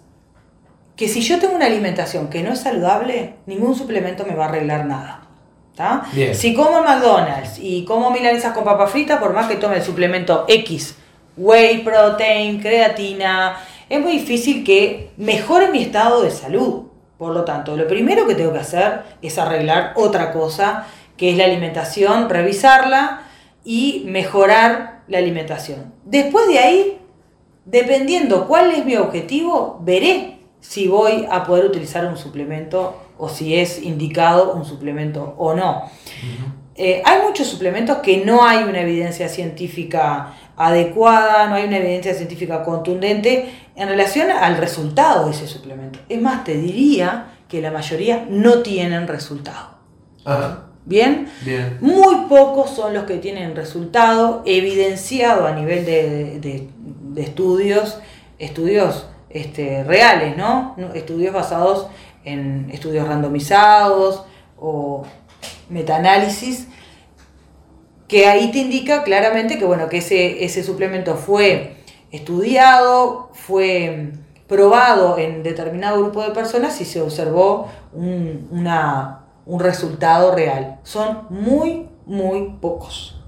[0.95, 4.49] que si yo tengo una alimentación que no es saludable, ningún suplemento me va a
[4.49, 5.21] arreglar nada.
[6.33, 10.45] Si como McDonald's y como milanesas con papa frita, por más que tome el suplemento
[10.47, 10.95] X,
[11.37, 13.57] whey protein, creatina,
[13.89, 16.85] es muy difícil que mejore mi estado de salud.
[17.17, 20.85] Por lo tanto, lo primero que tengo que hacer es arreglar otra cosa,
[21.17, 23.21] que es la alimentación, revisarla
[23.63, 25.93] y mejorar la alimentación.
[26.03, 26.99] Después de ahí,
[27.63, 33.55] dependiendo cuál es mi objetivo, veré si voy a poder utilizar un suplemento o si
[33.55, 35.83] es indicado un suplemento o no.
[36.77, 42.13] Eh, hay muchos suplementos que no hay una evidencia científica adecuada, no hay una evidencia
[42.13, 45.99] científica contundente en relación al resultado de ese suplemento.
[46.09, 49.75] Es más, te diría que la mayoría no tienen resultado.
[50.25, 51.29] Ajá, ¿Bien?
[51.45, 51.77] bien.
[51.81, 57.99] Muy pocos son los que tienen resultado evidenciado a nivel de, de- de estudios,
[58.39, 60.73] estudios este, reales, ¿no?
[60.77, 61.87] No, Estudios basados
[62.25, 64.25] en estudios randomizados
[64.59, 65.03] o
[65.69, 66.67] metaanálisis,
[68.07, 71.77] que ahí te indica claramente que, bueno, que ese, ese suplemento fue
[72.11, 74.11] estudiado, fue
[74.47, 80.79] probado en determinado grupo de personas y se observó un, una- un resultado real.
[80.83, 83.21] Son muy, muy pocos.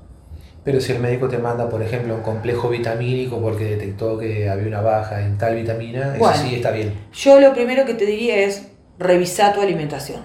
[0.63, 4.67] Pero si el médico te manda, por ejemplo, un complejo vitamínico porque detectó que había
[4.67, 6.38] una baja en tal vitamina, eso Bueno.
[6.38, 6.93] sí está bien.
[7.13, 8.67] Yo lo primero que te diría es
[9.00, 10.21] revisar tu alimentación.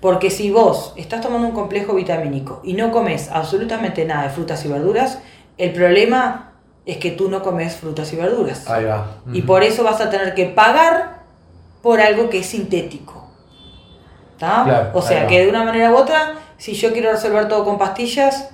[0.00, 4.64] Porque si vos estás tomando un complejo vitamínico y no comes absolutamente nada de frutas
[4.64, 5.20] y verduras,
[5.58, 6.52] el problema
[6.84, 8.68] es que tú no comes frutas y verduras.
[8.68, 9.18] Ahí va.
[9.32, 11.22] Y por eso vas a tener que pagar
[11.82, 13.26] por algo que es sintético.
[14.38, 17.78] Claro, o sea que de una manera u otra, si yo quiero resolver todo con
[17.78, 18.50] pastillas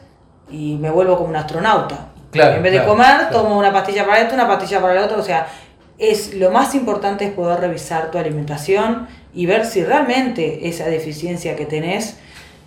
[0.49, 2.09] y me vuelvo como un astronauta.
[2.31, 5.19] Claro, en vez de comer, tomo una pastilla para esto, una pastilla para el otro.
[5.19, 5.49] O sea,
[5.99, 11.57] es lo más importante es poder revisar tu alimentación y ver si realmente esa deficiencia
[11.57, 12.17] que tenés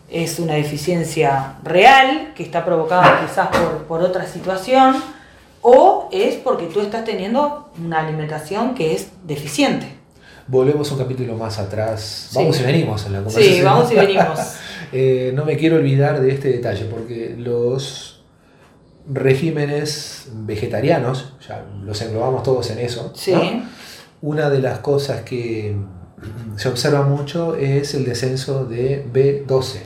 [0.09, 4.95] es una deficiencia real, que está provocada quizás por, por otra situación,
[5.61, 9.87] o es porque tú estás teniendo una alimentación que es deficiente.
[10.47, 12.29] volvemos un capítulo más atrás.
[12.35, 13.55] Vamos y venimos en la conversación.
[13.55, 14.39] Sí, vamos y venimos.
[14.91, 18.23] Eh, no me quiero olvidar de este detalle, porque los
[19.11, 23.33] regímenes vegetarianos, ya los englobamos todos en eso, Sí.
[24.21, 25.75] una de las cosas que
[26.55, 29.79] se observa mucho es el descenso de B12.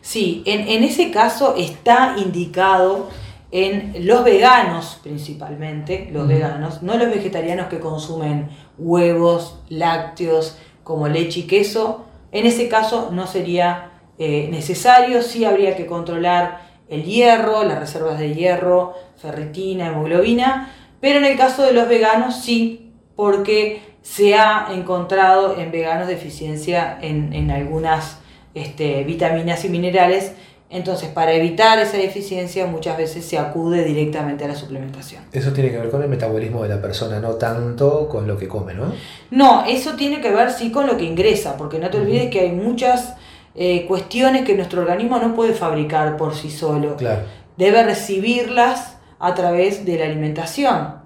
[0.00, 3.08] Sí, en, en ese caso está indicado
[3.50, 11.40] en los veganos principalmente, los veganos, no los vegetarianos que consumen huevos, lácteos, como leche
[11.40, 12.04] y queso.
[12.32, 18.18] En ese caso no sería eh, necesario, sí habría que controlar el hierro, las reservas
[18.18, 24.68] de hierro, ferritina, hemoglobina, pero en el caso de los veganos sí, porque se ha
[24.72, 28.18] encontrado en veganos deficiencia en, en algunas
[28.54, 30.32] este, vitaminas y minerales.
[30.70, 35.24] Entonces, para evitar esa deficiencia, muchas veces se acude directamente a la suplementación.
[35.32, 38.46] Eso tiene que ver con el metabolismo de la persona, no tanto con lo que
[38.46, 38.92] come, ¿no?
[39.30, 42.40] No, eso tiene que ver sí con lo que ingresa, porque no te olvides que
[42.40, 43.14] hay muchas
[43.54, 46.96] eh, cuestiones que nuestro organismo no puede fabricar por sí solo.
[46.96, 47.22] Claro.
[47.56, 51.05] Debe recibirlas a través de la alimentación.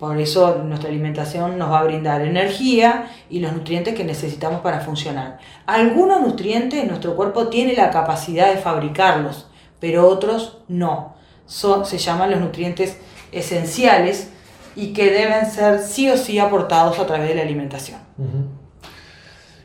[0.00, 4.80] Por eso nuestra alimentación nos va a brindar energía y los nutrientes que necesitamos para
[4.80, 5.38] funcionar.
[5.66, 11.16] Algunos nutrientes nuestro cuerpo tiene la capacidad de fabricarlos, pero otros no.
[11.44, 12.96] Son, se llaman los nutrientes
[13.30, 14.30] esenciales
[14.74, 18.00] y que deben ser sí o sí aportados a través de la alimentación.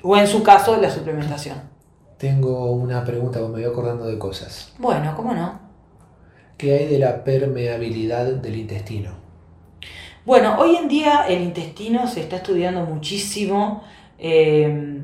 [0.03, 1.61] O en su caso, la suplementación.
[2.17, 4.73] Tengo una pregunta, me voy acordando de cosas.
[4.79, 5.61] Bueno, ¿cómo no?
[6.57, 9.24] ¿Qué hay de la permeabilidad del intestino?
[10.25, 13.83] Bueno, hoy en día el intestino se está estudiando muchísimo.
[14.17, 15.03] eh,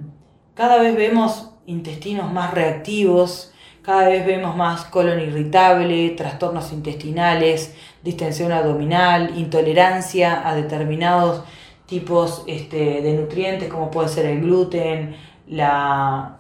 [0.55, 3.53] cada vez vemos intestinos más reactivos,
[3.83, 11.43] cada vez vemos más colon irritable, trastornos intestinales, distensión abdominal, intolerancia a determinados
[11.85, 15.15] tipos este, de nutrientes como puede ser el gluten,
[15.47, 16.37] la,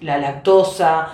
[0.00, 1.08] la lactosa.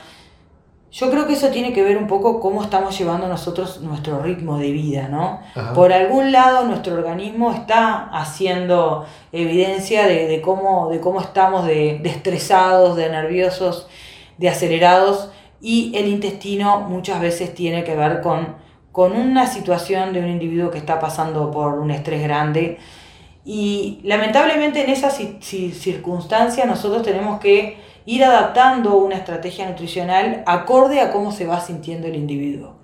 [0.92, 4.58] Yo creo que eso tiene que ver un poco cómo estamos llevando nosotros nuestro ritmo
[4.58, 5.40] de vida, ¿no?
[5.54, 5.72] Ajá.
[5.72, 11.98] Por algún lado nuestro organismo está haciendo evidencia de, de cómo, de cómo estamos de,
[12.02, 13.88] de estresados, de nerviosos,
[14.36, 15.30] de acelerados
[15.62, 18.56] y el intestino muchas veces tiene que ver con,
[18.90, 22.78] con una situación de un individuo que está pasando por un estrés grande
[23.44, 27.76] y lamentablemente en esa ci- ci- circunstancia nosotros tenemos que
[28.06, 32.74] ir adaptando una estrategia nutricional acorde a cómo se va sintiendo el individuo.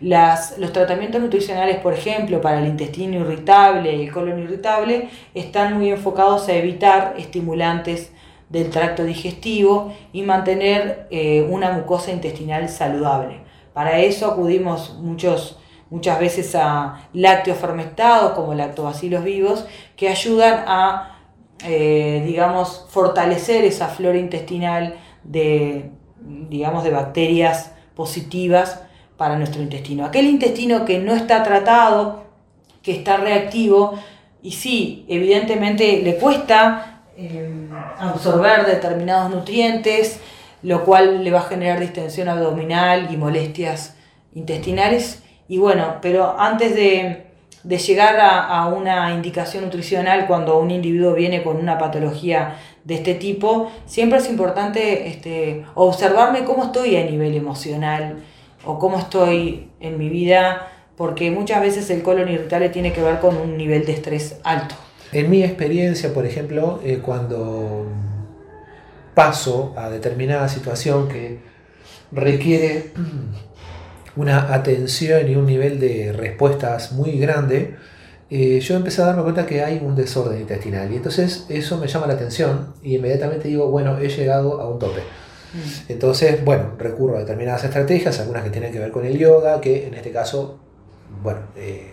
[0.00, 5.76] Las, los tratamientos nutricionales, por ejemplo, para el intestino irritable y el colon irritable, están
[5.76, 8.10] muy enfocados a evitar estimulantes
[8.48, 13.40] del tracto digestivo y mantener eh, una mucosa intestinal saludable.
[13.74, 15.58] Para eso acudimos muchos,
[15.90, 21.18] muchas veces a lácteos fermentados como lactobacilos vivos que ayudan a,
[21.64, 25.90] eh, digamos, fortalecer esa flora intestinal de,
[26.48, 28.82] digamos, de bacterias positivas
[29.16, 30.06] para nuestro intestino.
[30.06, 32.24] Aquel intestino que no está tratado,
[32.82, 33.98] que está reactivo,
[34.42, 40.20] y sí, evidentemente le cuesta eh, absorber determinados nutrientes,
[40.62, 43.96] lo cual le va a generar distensión abdominal y molestias
[44.34, 45.22] intestinales.
[45.50, 47.24] Y bueno, pero antes de,
[47.64, 53.14] de llegar a, una indicación nutricional, cuando un individuo viene con una patología de este
[53.14, 58.22] tipo, siempre es importante este, observarme cómo estoy a nivel emocional
[58.64, 63.18] o cómo estoy en mi vida, porque muchas veces el colon irritable tiene que ver
[63.18, 64.76] con un nivel de estrés alto.
[65.10, 67.86] En mi experiencia, por ejemplo, eh, cuando
[69.14, 71.40] paso a determinada situación que
[72.12, 72.92] requiere
[74.20, 77.76] una atención y un nivel de respuestas muy grande,
[78.30, 80.92] eh, yo empecé a darme cuenta que hay un desorden intestinal.
[80.92, 84.78] Y entonces eso me llama la atención y inmediatamente digo, bueno, he llegado a un
[84.78, 85.00] tope.
[85.88, 89.88] Entonces, bueno, recurro a determinadas estrategias, algunas que tienen que ver con el yoga, que
[89.88, 90.60] en este caso,
[91.24, 91.92] bueno, eh,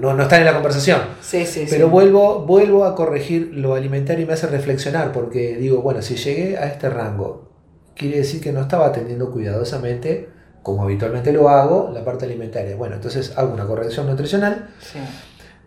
[0.00, 1.00] no, no están en la conversación.
[1.20, 1.92] Sí, sí, Pero sí.
[1.92, 6.56] vuelvo, vuelvo a corregir lo alimentario y me hace reflexionar, porque digo, bueno, si llegué
[6.56, 7.50] a este rango,
[7.94, 10.30] quiere decir que no estaba atendiendo cuidadosamente,
[10.68, 12.76] como habitualmente lo hago, la parte alimentaria.
[12.76, 14.68] Bueno, entonces hago una corrección nutricional.
[14.80, 14.98] Sí.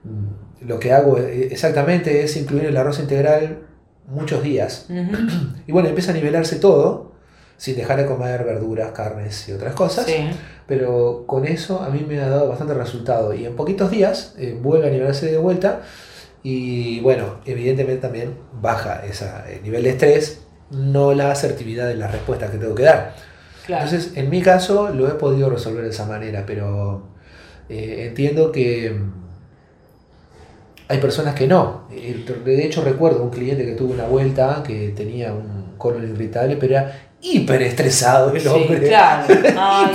[0.03, 3.63] Mm, Lo que hago eh, exactamente es incluir el arroz integral
[4.07, 4.85] muchos días.
[5.67, 7.13] Y bueno, empieza a nivelarse todo,
[7.57, 10.05] sin dejar de comer verduras, carnes y otras cosas.
[10.05, 10.29] Sí.
[10.67, 13.33] Pero con eso a mí me ha dado bastante resultado.
[13.33, 15.81] Y en poquitos días eh, vuelve a nivelarse de vuelta.
[16.43, 22.11] Y bueno, evidentemente también baja esa, el nivel de estrés, no la asertividad de las
[22.11, 23.30] respuestas que tengo que dar.
[23.71, 23.85] Claro.
[23.85, 27.03] Entonces, en mi caso lo he podido resolver de esa manera, pero
[27.69, 29.13] eh, entiendo que mm,
[30.89, 31.83] Hay personas que no.
[31.89, 36.57] Eh, de hecho, recuerdo un cliente que tuvo una vuelta que tenía un colon irritable,
[36.57, 38.89] pero era hiper estresado el hombre.
[38.89, 39.33] claro.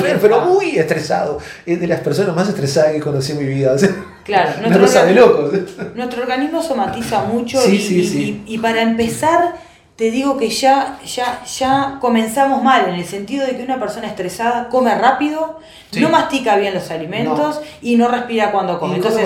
[0.23, 1.39] pero muy estresado.
[1.67, 3.77] Es de las personas más estresadas que conocí en mi vida.
[4.25, 5.53] claro, nuestro, de locos.
[5.95, 9.66] nuestro organismo somatiza mucho y, y para empezar
[9.97, 14.07] te digo que ya, ya, ya comenzamos mal, en el sentido de que una persona
[14.07, 15.59] estresada come rápido,
[15.99, 18.97] no mastica bien los alimentos y no respira cuando come.
[18.97, 19.25] Entonces,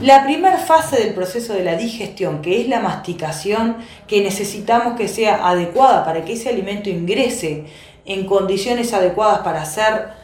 [0.00, 5.06] la primera fase del proceso de la digestión, que es la masticación, que necesitamos que
[5.06, 7.66] sea adecuada para que ese alimento ingrese
[8.06, 10.18] en condiciones adecuadas para hacer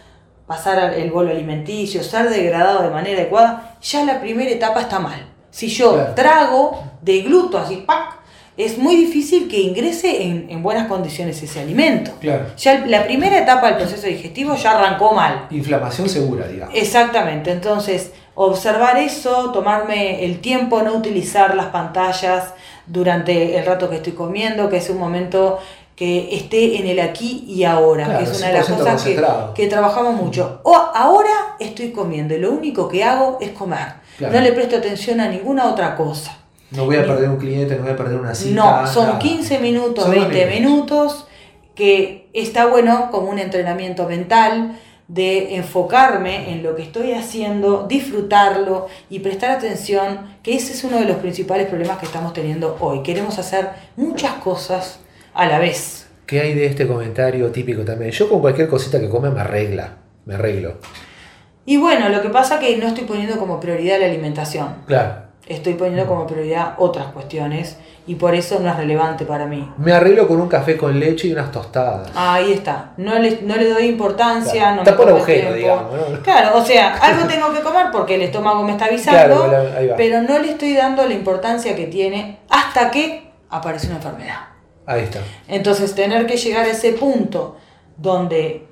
[0.47, 5.27] pasar el bolo alimenticio, ser degradado de manera adecuada, ya la primera etapa está mal.
[5.51, 8.16] Si yo trago, degluto así, ¡pac!
[8.57, 12.13] Es muy difícil que ingrese en, buenas condiciones ese alimento.
[12.21, 12.47] Claro.
[12.57, 15.47] Ya la primera etapa del proceso digestivo ya arrancó mal.
[15.51, 16.75] Inflamación segura, digamos.
[16.75, 17.51] Exactamente.
[17.51, 22.55] Entonces, observar eso, tomarme el tiempo, no utilizar las pantallas
[22.87, 25.59] durante el rato que estoy comiendo, que es un momento
[25.95, 29.03] que esté en el aquí y ahora, que es una de las cosas
[29.55, 30.61] que, trabajamos mucho.
[30.63, 33.95] O ahora estoy comiendo y lo único que hago es comer.
[34.19, 36.39] No le presto atención a ninguna otra cosa.
[36.71, 38.83] No voy a perder un cliente, no voy a perder una cita.
[38.83, 41.27] No, son 15 minutos, 20 minutos,
[41.75, 44.77] que está bueno como un entrenamiento mental
[45.09, 50.99] de enfocarme en lo que estoy haciendo, disfrutarlo y prestar atención, que ese es uno
[50.99, 53.03] de los principales problemas que estamos teniendo hoy.
[53.05, 54.99] Queremos hacer muchas cosas
[55.33, 56.09] a la vez.
[56.27, 58.11] ¿Qué hay de este comentario típico también?
[58.11, 60.79] Yo con cualquier cosita que come me arregla, me arreglo.
[61.65, 64.75] Y bueno, lo que pasa es que no estoy poniendo como prioridad la alimentación.
[64.87, 69.69] Claro estoy poniendo como prioridad otras cuestiones y por eso no es relevante para mí.
[69.79, 72.11] Me arreglo con un café con leche y unas tostadas.
[72.15, 72.93] ahí está.
[72.97, 74.73] No le, no le doy importancia.
[74.73, 75.93] No está por agujero, digamos.
[76.23, 79.53] Claro, o sea, algo tengo que comer porque el estómago me está avisando,
[79.97, 84.41] pero no le estoy dando la importancia que tiene hasta que aparece una enfermedad.
[84.85, 85.21] Ahí está.
[85.49, 87.57] Entonces, tener que llegar a ese punto
[87.97, 88.67] donde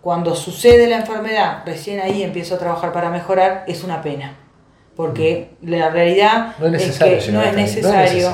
[0.00, 4.43] cuando sucede la enfermedad, recién ahí empiezo a trabajar para mejorar, es una pena
[4.96, 8.30] porque la realidad es, que no es necesario,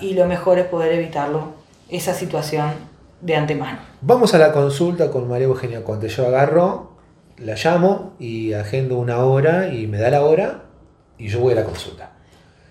[0.00, 1.54] y lo mejor es poder evitarlo,
[1.88, 2.72] esa situación
[3.20, 3.78] de antemano.
[4.00, 6.08] Vamos a la consulta con María Eugenia Conte.
[6.08, 6.92] Yo agarro,
[7.38, 10.62] la llamo y agendo una hora y me da la hora
[11.18, 12.12] y yo voy a la consulta.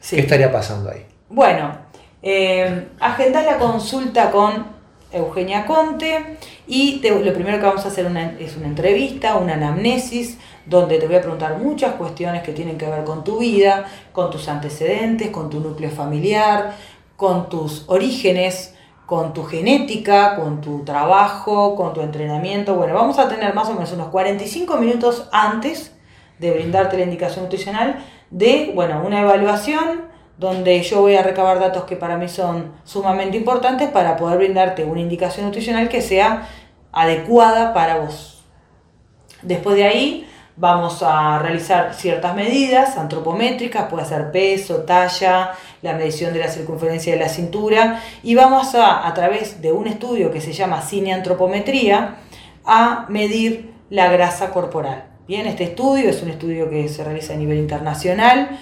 [0.08, 1.06] ¿Qué estaría pasando ahí?
[1.30, 1.78] Bueno,
[2.22, 4.75] eh, la consulta con
[5.16, 8.06] Eugenia Conte y lo primero que vamos a hacer
[8.40, 12.90] es una entrevista, una anamnesis, donde te voy a preguntar muchas cuestiones que tienen que
[12.90, 16.76] ver con tu vida, con tus antecedentes, con tu núcleo familiar,
[17.16, 18.76] con tus orígenes,
[19.06, 22.76] con tu genética, con tu trabajo, con tu entrenamiento.
[22.76, 25.92] Bueno, vamos a tener más o menos unos 45 minutos antes
[26.40, 31.86] de brindarte la indicación nutricional de, bueno, una evaluación donde yo voy a recabar datos
[31.86, 36.48] que para mí son sumamente importantes para poder brindarte una indicación nutricional que sea
[36.92, 38.44] adecuada para vos.
[39.42, 46.34] Después de ahí vamos a realizar ciertas medidas antropométricas, puede ser peso, talla, la medición
[46.34, 50.42] de la circunferencia de la cintura y vamos a, a través de un estudio que
[50.42, 52.16] se llama cineantropometría,
[52.66, 55.06] a medir la grasa corporal.
[55.28, 58.60] Bien, este estudio es un estudio que se realiza a nivel internacional,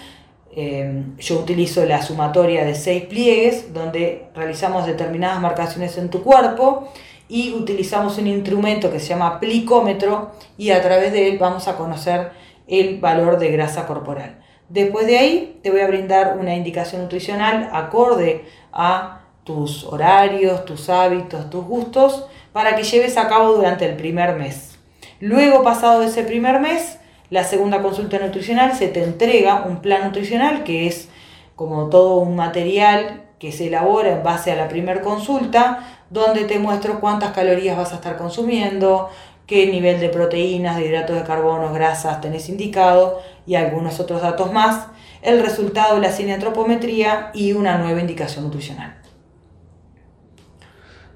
[0.55, 6.89] Em, yo utilizo la sumatoria de seis pliegues donde realizamos determinadas marcaciones en tu cuerpo
[7.27, 11.75] y utilizamos un instrumento que se llama plicómetro y a través de él vamos a
[11.75, 12.31] conocer
[12.67, 14.43] el valor de grasa corporal.
[14.69, 20.89] Después de ahí te voy a brindar una indicación nutricional acorde a tus horarios, tus
[20.89, 24.77] hábitos, tus gustos para que lleves a cabo durante el primer mes.
[25.19, 26.99] Luego, pasado ese primer mes,
[27.33, 31.09] la segunda consulta nutricional se te entrega un plan nutricional que es
[31.55, 35.79] como todo un material que se elabora en base a la primera consulta,
[36.11, 39.09] donde te muestro cuántas calorías vas a estar consumiendo,
[39.47, 44.53] qué nivel de proteínas, de hidratos de carbono, grasas tenés indicado y algunos otros datos
[44.53, 44.89] más,
[45.23, 49.01] el resultado de la cineantropometría y una nueva indicación nutricional.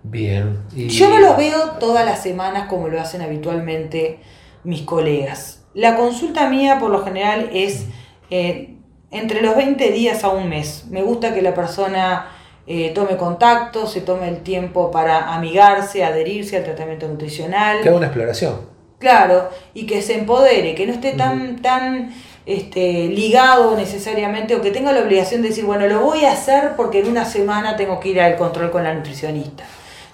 [0.01, 0.63] Bien.
[0.73, 4.19] Yo no lo veo todas las semanas como lo hacen habitualmente
[4.63, 5.66] mis colegas.
[5.77, 7.85] La consulta mía por lo general es
[8.31, 8.73] eh,
[9.11, 10.85] entre los 20 días a un mes.
[10.89, 12.29] Me gusta que la persona
[12.65, 17.81] eh, tome contacto, se tome el tiempo para amigarse, adherirse al tratamiento nutricional.
[17.83, 18.55] Que haga una exploración.
[18.97, 22.11] Claro, y que se empodere, que no esté tan, tan
[22.47, 26.71] este, ligado necesariamente o que tenga la obligación de decir, bueno, lo voy a hacer
[26.75, 29.63] porque en una semana tengo que ir al control con la nutricionista.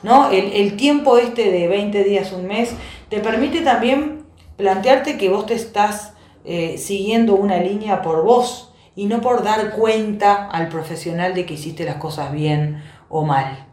[0.02, 0.30] ¿no?
[0.30, 2.72] El, el tiempo este de 20 días, un mes,
[3.08, 4.23] te permite también
[4.58, 6.14] plantearte que vos te estás
[6.46, 11.56] eh, siguiendo una línea por vos y no por dar cuenta al profesional de que
[11.56, 13.68] hiciste las cosas bien o mal.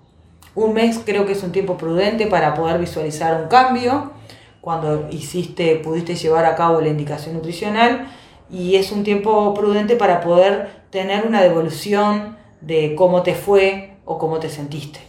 [0.54, 4.12] Un mes creo que es un tiempo prudente para poder visualizar un cambio
[4.60, 8.08] cuando hiciste, pudiste llevar a cabo la indicación nutricional
[8.50, 14.18] y es un tiempo prudente para poder tener una devolución de cómo te fue o
[14.18, 15.00] cómo te sentiste.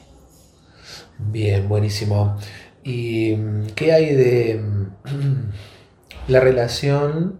[1.17, 2.38] Bien, buenísimo.
[2.84, 4.80] ¿Y mm, qué hay de mm,
[6.27, 7.39] la relación?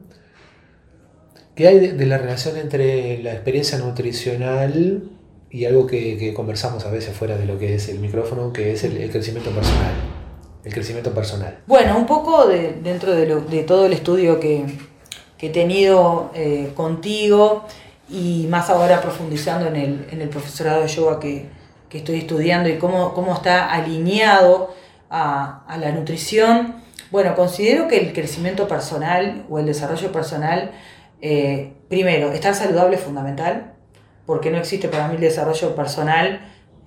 [1.56, 5.04] ¿Qué hay de, la relación entre la experiencia nutricional
[5.50, 8.84] y algo que, conversamos a veces fuera de lo que es el micrófono, que es
[8.84, 9.94] el, crecimiento personal?
[10.64, 11.60] El crecimiento personal.
[11.68, 14.66] Bueno, un poco de, dentro de, todo el estudio que,
[15.40, 17.66] he tenido eh, contigo
[18.08, 21.50] y más ahora profundizando en el, en el profesorado de yoga que,
[21.92, 24.74] que estoy estudiando y cómo, cómo está alineado
[25.10, 26.76] a, la nutrición,
[27.12, 30.72] bueno, considero que el crecimiento personal o el desarrollo personal,
[31.22, 33.74] eh, primero, estar saludable es fundamental,
[34.26, 36.42] porque no existe para mí el desarrollo personal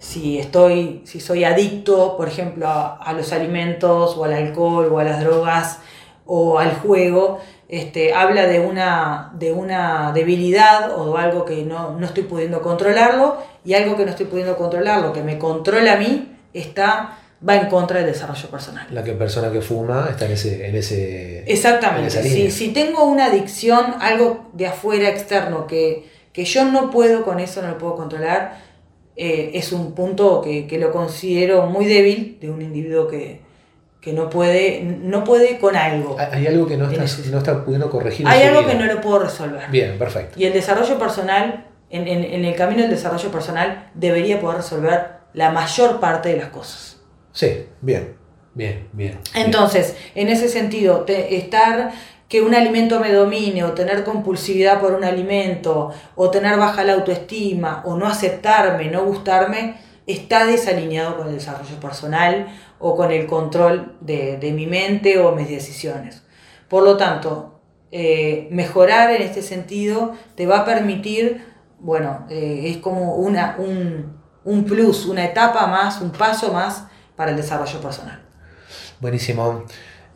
[0.04, 5.04] si estoy, si soy adicto, por ejemplo, a, los alimentos o al alcohol o a
[5.04, 5.78] las drogas
[6.26, 12.06] o al juego, este, habla de una, de una debilidad o algo que no, no,
[12.06, 16.36] estoy pudiendo controlarlo y algo que no estoy pudiendo controlarlo, que me controla a mí,
[16.52, 18.87] está, va en contra del desarrollo personal.
[18.91, 20.68] La que persona que fuma está en ese...
[20.68, 22.11] En ese Exactamente.
[22.11, 27.41] si, si, tengo una adicción, algo de afuera externo que, que yo no puedo con
[27.41, 28.59] eso, no lo puedo controlar,
[29.16, 33.41] eh, es un punto que, que lo considero muy débil de un individuo que,
[34.05, 36.16] que no puede, no puede con algo.
[36.18, 38.26] Hay algo que no está, no está pudiendo corregir.
[38.28, 39.70] Hay algo que no lo puedo resolver.
[39.70, 40.39] Bien, perfecto.
[40.39, 45.07] Y el desarrollo personal, en, en, en, el camino del desarrollo personal, debería poder resolver
[45.32, 46.93] la mayor parte de las cosas.
[47.35, 48.16] Sí, bien,
[48.55, 49.18] bien, bien.
[49.35, 51.93] Entonces, en ese sentido, estar
[52.28, 56.95] que un alimento me domine o tener compulsividad por un alimento o tener baja la
[56.95, 59.76] autoestima o no aceptarme, no gustarme,
[60.07, 62.47] está desalineado con el desarrollo personal
[62.78, 66.22] o con el control de, mi mente o mis decisiones.
[66.68, 67.61] Por lo tanto,
[67.91, 71.45] eh, mejorar en este sentido te va a permitir,
[71.80, 77.36] bueno, eh, es como una, un, plus, una etapa más, un paso más para el
[77.36, 78.20] desarrollo personal.
[79.00, 79.64] Buenísimo.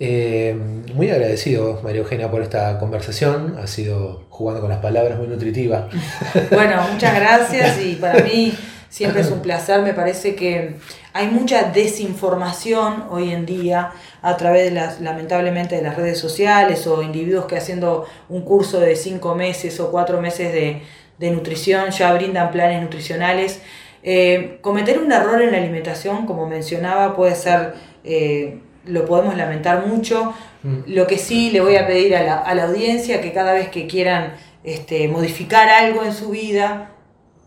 [0.00, 0.56] Eh,
[0.94, 3.56] muy agradecido, María Eugenia, por esta conversación.
[3.62, 5.88] Ha sido jugando con las palabras muy nutritiva.
[6.50, 8.56] bueno, muchas gracias y para mí
[8.88, 9.82] siempre es un placer.
[9.82, 10.76] Me parece que
[11.12, 13.90] hay mucha desinformación hoy en día
[14.22, 18.78] a través de las, lamentablemente, de las redes sociales o individuos que haciendo un curso
[18.78, 20.82] de cinco meses o cuatro meses de,
[21.30, 23.60] nutrición ya brindan planes nutricionales.
[24.02, 27.74] Eh, cometer un error en la alimentación, como mencionaba, puede ser,
[28.04, 30.32] eh, lo podemos lamentar mucho.
[30.62, 30.78] Mm.
[30.86, 33.68] Lo que sí le voy a pedir a la, a la audiencia que cada vez
[33.68, 34.34] que quieran
[34.64, 36.90] este, modificar algo en su vida,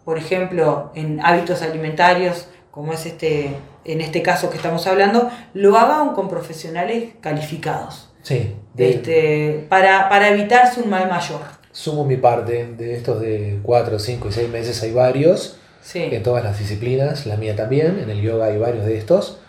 [0.06, 5.78] por ejemplo, en hábitos alimentarios, como es este, en este caso que estamos hablando, lo
[5.78, 8.08] hagan con profesionales calificados.
[8.24, 8.56] Sí.
[8.78, 11.41] este, para, para evitarse un mal mayor.
[11.72, 15.60] Sumo mi parte, de estos de 4, 5 y 6 meses hay varios,
[15.94, 19.40] en todas las disciplinas, la mía también, en el yoga hay varios de estos.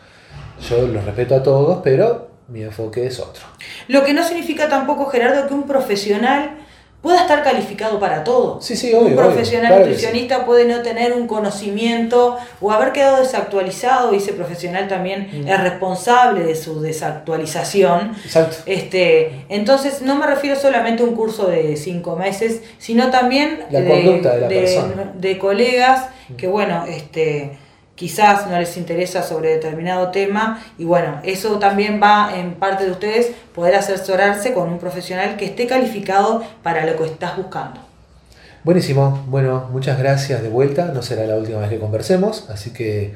[0.69, 3.45] Yo los respeto a todos, pero mi enfoque es otro.
[3.89, 6.57] Lo que no significa tampoco, Gerardo, que un profesional
[7.03, 8.63] pueda estar calificado para todo.
[8.63, 14.15] Sí, sí, obvio, un profesional nutricionista puede no tener un conocimiento o haber quedado desactualizado
[14.15, 15.49] y ese profesional también mm.
[15.49, 18.17] es responsable de su desactualización.
[18.25, 18.59] Exacto.
[18.67, 23.81] Este, entonces no me refiero solamente a un curso de cinco meses, sino también la
[23.81, 27.59] de, de colegas que bueno, este
[28.03, 32.91] quizás no les interesa sobre determinado tema y bueno, eso también va en parte de
[32.91, 37.79] ustedes poder asesorarse con un profesional que esté calificado para lo que estás buscando.
[38.65, 43.15] Buenísimo, bueno, muchas gracias de vuelta, no será la última vez que conversemos, así que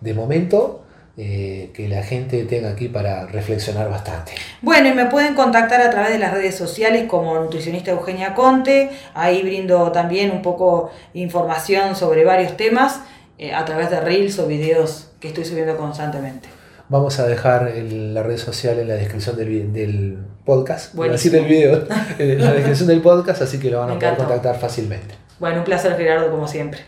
[0.00, 0.84] de momento
[1.16, 4.34] eh, que la gente tenga aquí para reflexionar bastante.
[4.60, 8.90] Bueno, y me pueden contactar a través de las redes sociales como nutricionista Eugenia Conte,
[9.14, 13.00] ahí brindo también un poco información sobre varios temas
[13.38, 16.48] eh, a través de reels o videos que estoy subiendo constantemente.
[16.88, 21.86] Vamos a dejar la red social en la descripción del, del podcast, así del video,
[22.18, 25.14] en la descripción del podcast, así que lo van a poder contactar fácilmente.
[25.38, 26.80] Bueno, un placer Gerardo como siempre.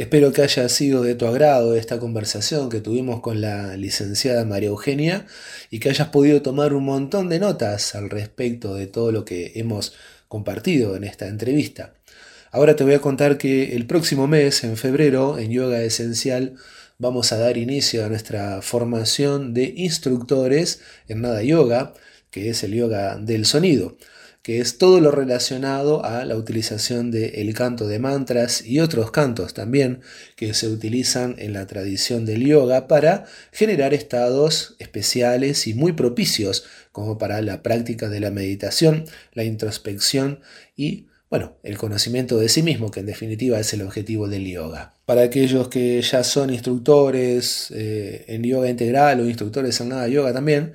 [0.00, 4.70] Espero que haya sido de tu agrado esta conversación que tuvimos con la licenciada María
[4.70, 5.26] Eugenia
[5.70, 9.52] y que hayas podido tomar un montón de notas al respecto de todo lo que
[9.56, 9.94] hemos
[10.26, 11.92] compartido en esta entrevista.
[12.52, 16.56] Ahora te voy a contar que el próximo mes, en febrero, en Yoga Esencial,
[16.98, 21.94] vamos a dar inicio a nuestra formación de instructores en Nada Yoga,
[22.32, 23.96] que es el yoga del sonido.
[24.42, 29.52] que es todo lo relacionado a la utilización del canto de mantras y otros cantos
[29.52, 30.00] también
[30.34, 36.64] que se utilizan en la tradición del yoga para generar estados especiales y muy propicios
[36.90, 40.40] como para la práctica de la meditación, la introspección
[40.74, 44.94] y bueno, el conocimiento de sí mismo, que en definitiva es el objetivo del yoga.
[45.06, 50.32] Para aquellos que ya son instructores eh, en yoga integral o instructores en nada yoga
[50.32, 50.72] también,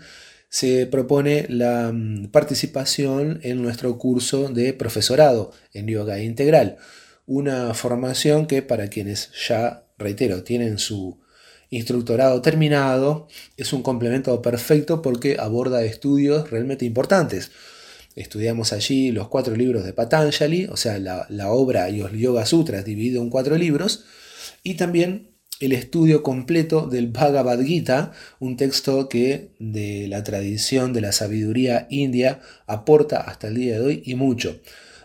[0.47, 6.77] se propone la mm, participación en nuestro curso de profesorado en yoga integral.
[7.25, 11.19] Una formación que para quienes ya, reitero, tienen su
[11.69, 13.27] instructorado terminado,
[13.57, 17.51] es un complemento perfecto porque aborda estudios realmente importantes.
[18.15, 22.45] Estudiamos allí los cuatro libros de Patanjali, o sea, la, la obra y los Yoga
[22.45, 24.05] Sutras dividido en cuatro libros,
[24.63, 31.01] y también el estudio completo del Bhagavad Gita, un texto que de la tradición de
[31.01, 34.59] la sabiduría india aporta hasta el día de hoy y mucho.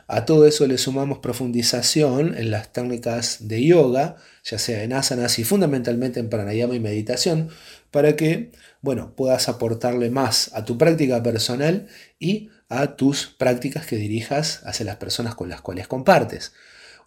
[0.09, 5.39] A todo eso le sumamos profundización en las técnicas de yoga, ya sea en asanas
[5.39, 7.49] y fundamentalmente en pranayama y meditación,
[7.93, 8.51] para que,
[8.83, 14.87] bueno, puedas aportarle más a tu práctica personal y a tus prácticas que dirijas hacia
[14.87, 16.53] las personas con las cuales compartes.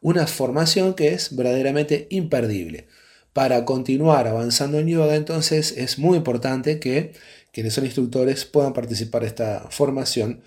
[0.01, 2.87] Una formación que es verdaderamente imperdible.
[3.31, 7.13] Para continuar avanzando en yoga, entonces es muy importante que
[7.51, 10.43] quienes son instructores puedan participar de esta formación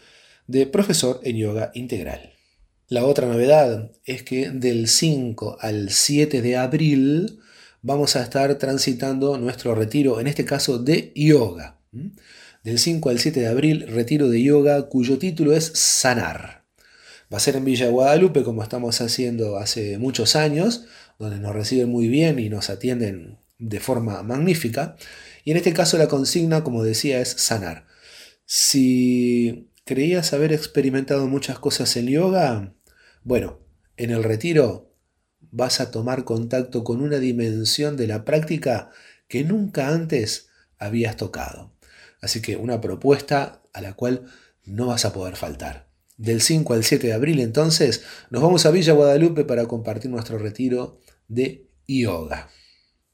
[0.47, 2.35] de profesor en yoga integral.
[2.89, 7.41] La otra novedad es que del 5 al 7 de abril
[7.87, 11.79] vamos a estar transitando nuestro retiro, en este caso de yoga.
[12.65, 16.65] Del 5 al 7 de abril, retiro de yoga cuyo título es Sanar.
[17.33, 20.87] Va a ser en Villa Guadalupe como estamos haciendo hace muchos años,
[21.21, 24.97] donde nos reciben muy bien y nos atienden de forma magnífica.
[25.45, 27.87] Y en este caso la consigna, como decía, es sanar.
[28.47, 32.75] Si creías haber experimentado muchas cosas en yoga,
[33.23, 33.61] bueno,
[33.97, 34.86] en el retiro
[35.51, 38.91] vas a tomar contacto con una dimensión de la práctica
[39.29, 41.73] que nunca antes habías tocado.
[42.21, 44.27] Así que una propuesta a la cual
[44.65, 45.89] no vas a poder faltar.
[46.17, 50.39] Del 5 al 7 de abril entonces nos vamos a Villa Guadalupe para compartir nuestro
[50.39, 52.49] retiro de yoga.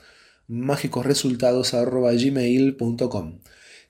[0.49, 3.39] mágicosresultados.gmail.com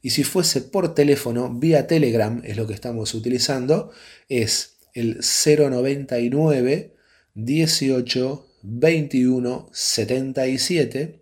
[0.01, 3.91] y si fuese por teléfono, vía Telegram, es lo que estamos utilizando,
[4.29, 6.95] es el 099
[7.35, 11.21] 18 21 77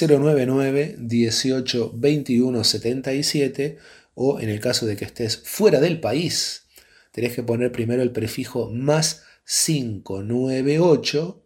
[0.00, 3.78] 099 18 21 77
[4.14, 6.62] o en el caso de que estés fuera del país,
[7.12, 11.42] tenés que poner primero el prefijo más 598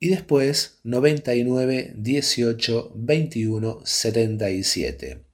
[0.00, 5.24] y después 99 18 21 77.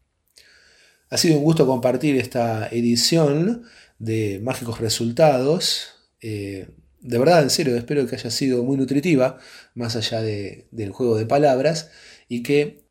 [1.10, 3.64] Ha sido un gusto compartir esta edición
[3.98, 5.88] de Mágicos Resultados.
[6.20, 6.68] Eh,
[7.00, 9.38] de verdad, en serio, espero que haya sido muy nutritiva,
[9.74, 11.90] más allá del juego de palabras,
[12.34, 12.88] y que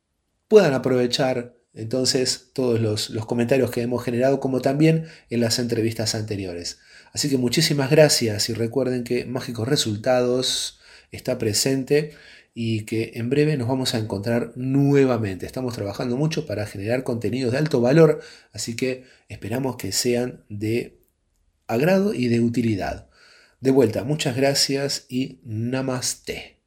[0.48, 6.16] puedan aprovechar entonces todos los, los, comentarios que hemos generado, como también en las entrevistas
[6.16, 6.80] anteriores.
[7.12, 10.80] Así que muchísimas gracias y recuerden que Mágicos Resultados
[11.12, 12.14] está presente
[12.54, 15.46] y que en breve nos vamos a encontrar nuevamente.
[15.46, 18.22] Estamos trabajando mucho para generar contenidos de alto valor,
[18.54, 21.02] así que esperamos que sean de
[21.68, 23.10] agrado y de utilidad.
[23.60, 26.63] De vuelta, muchas gracias y namaste.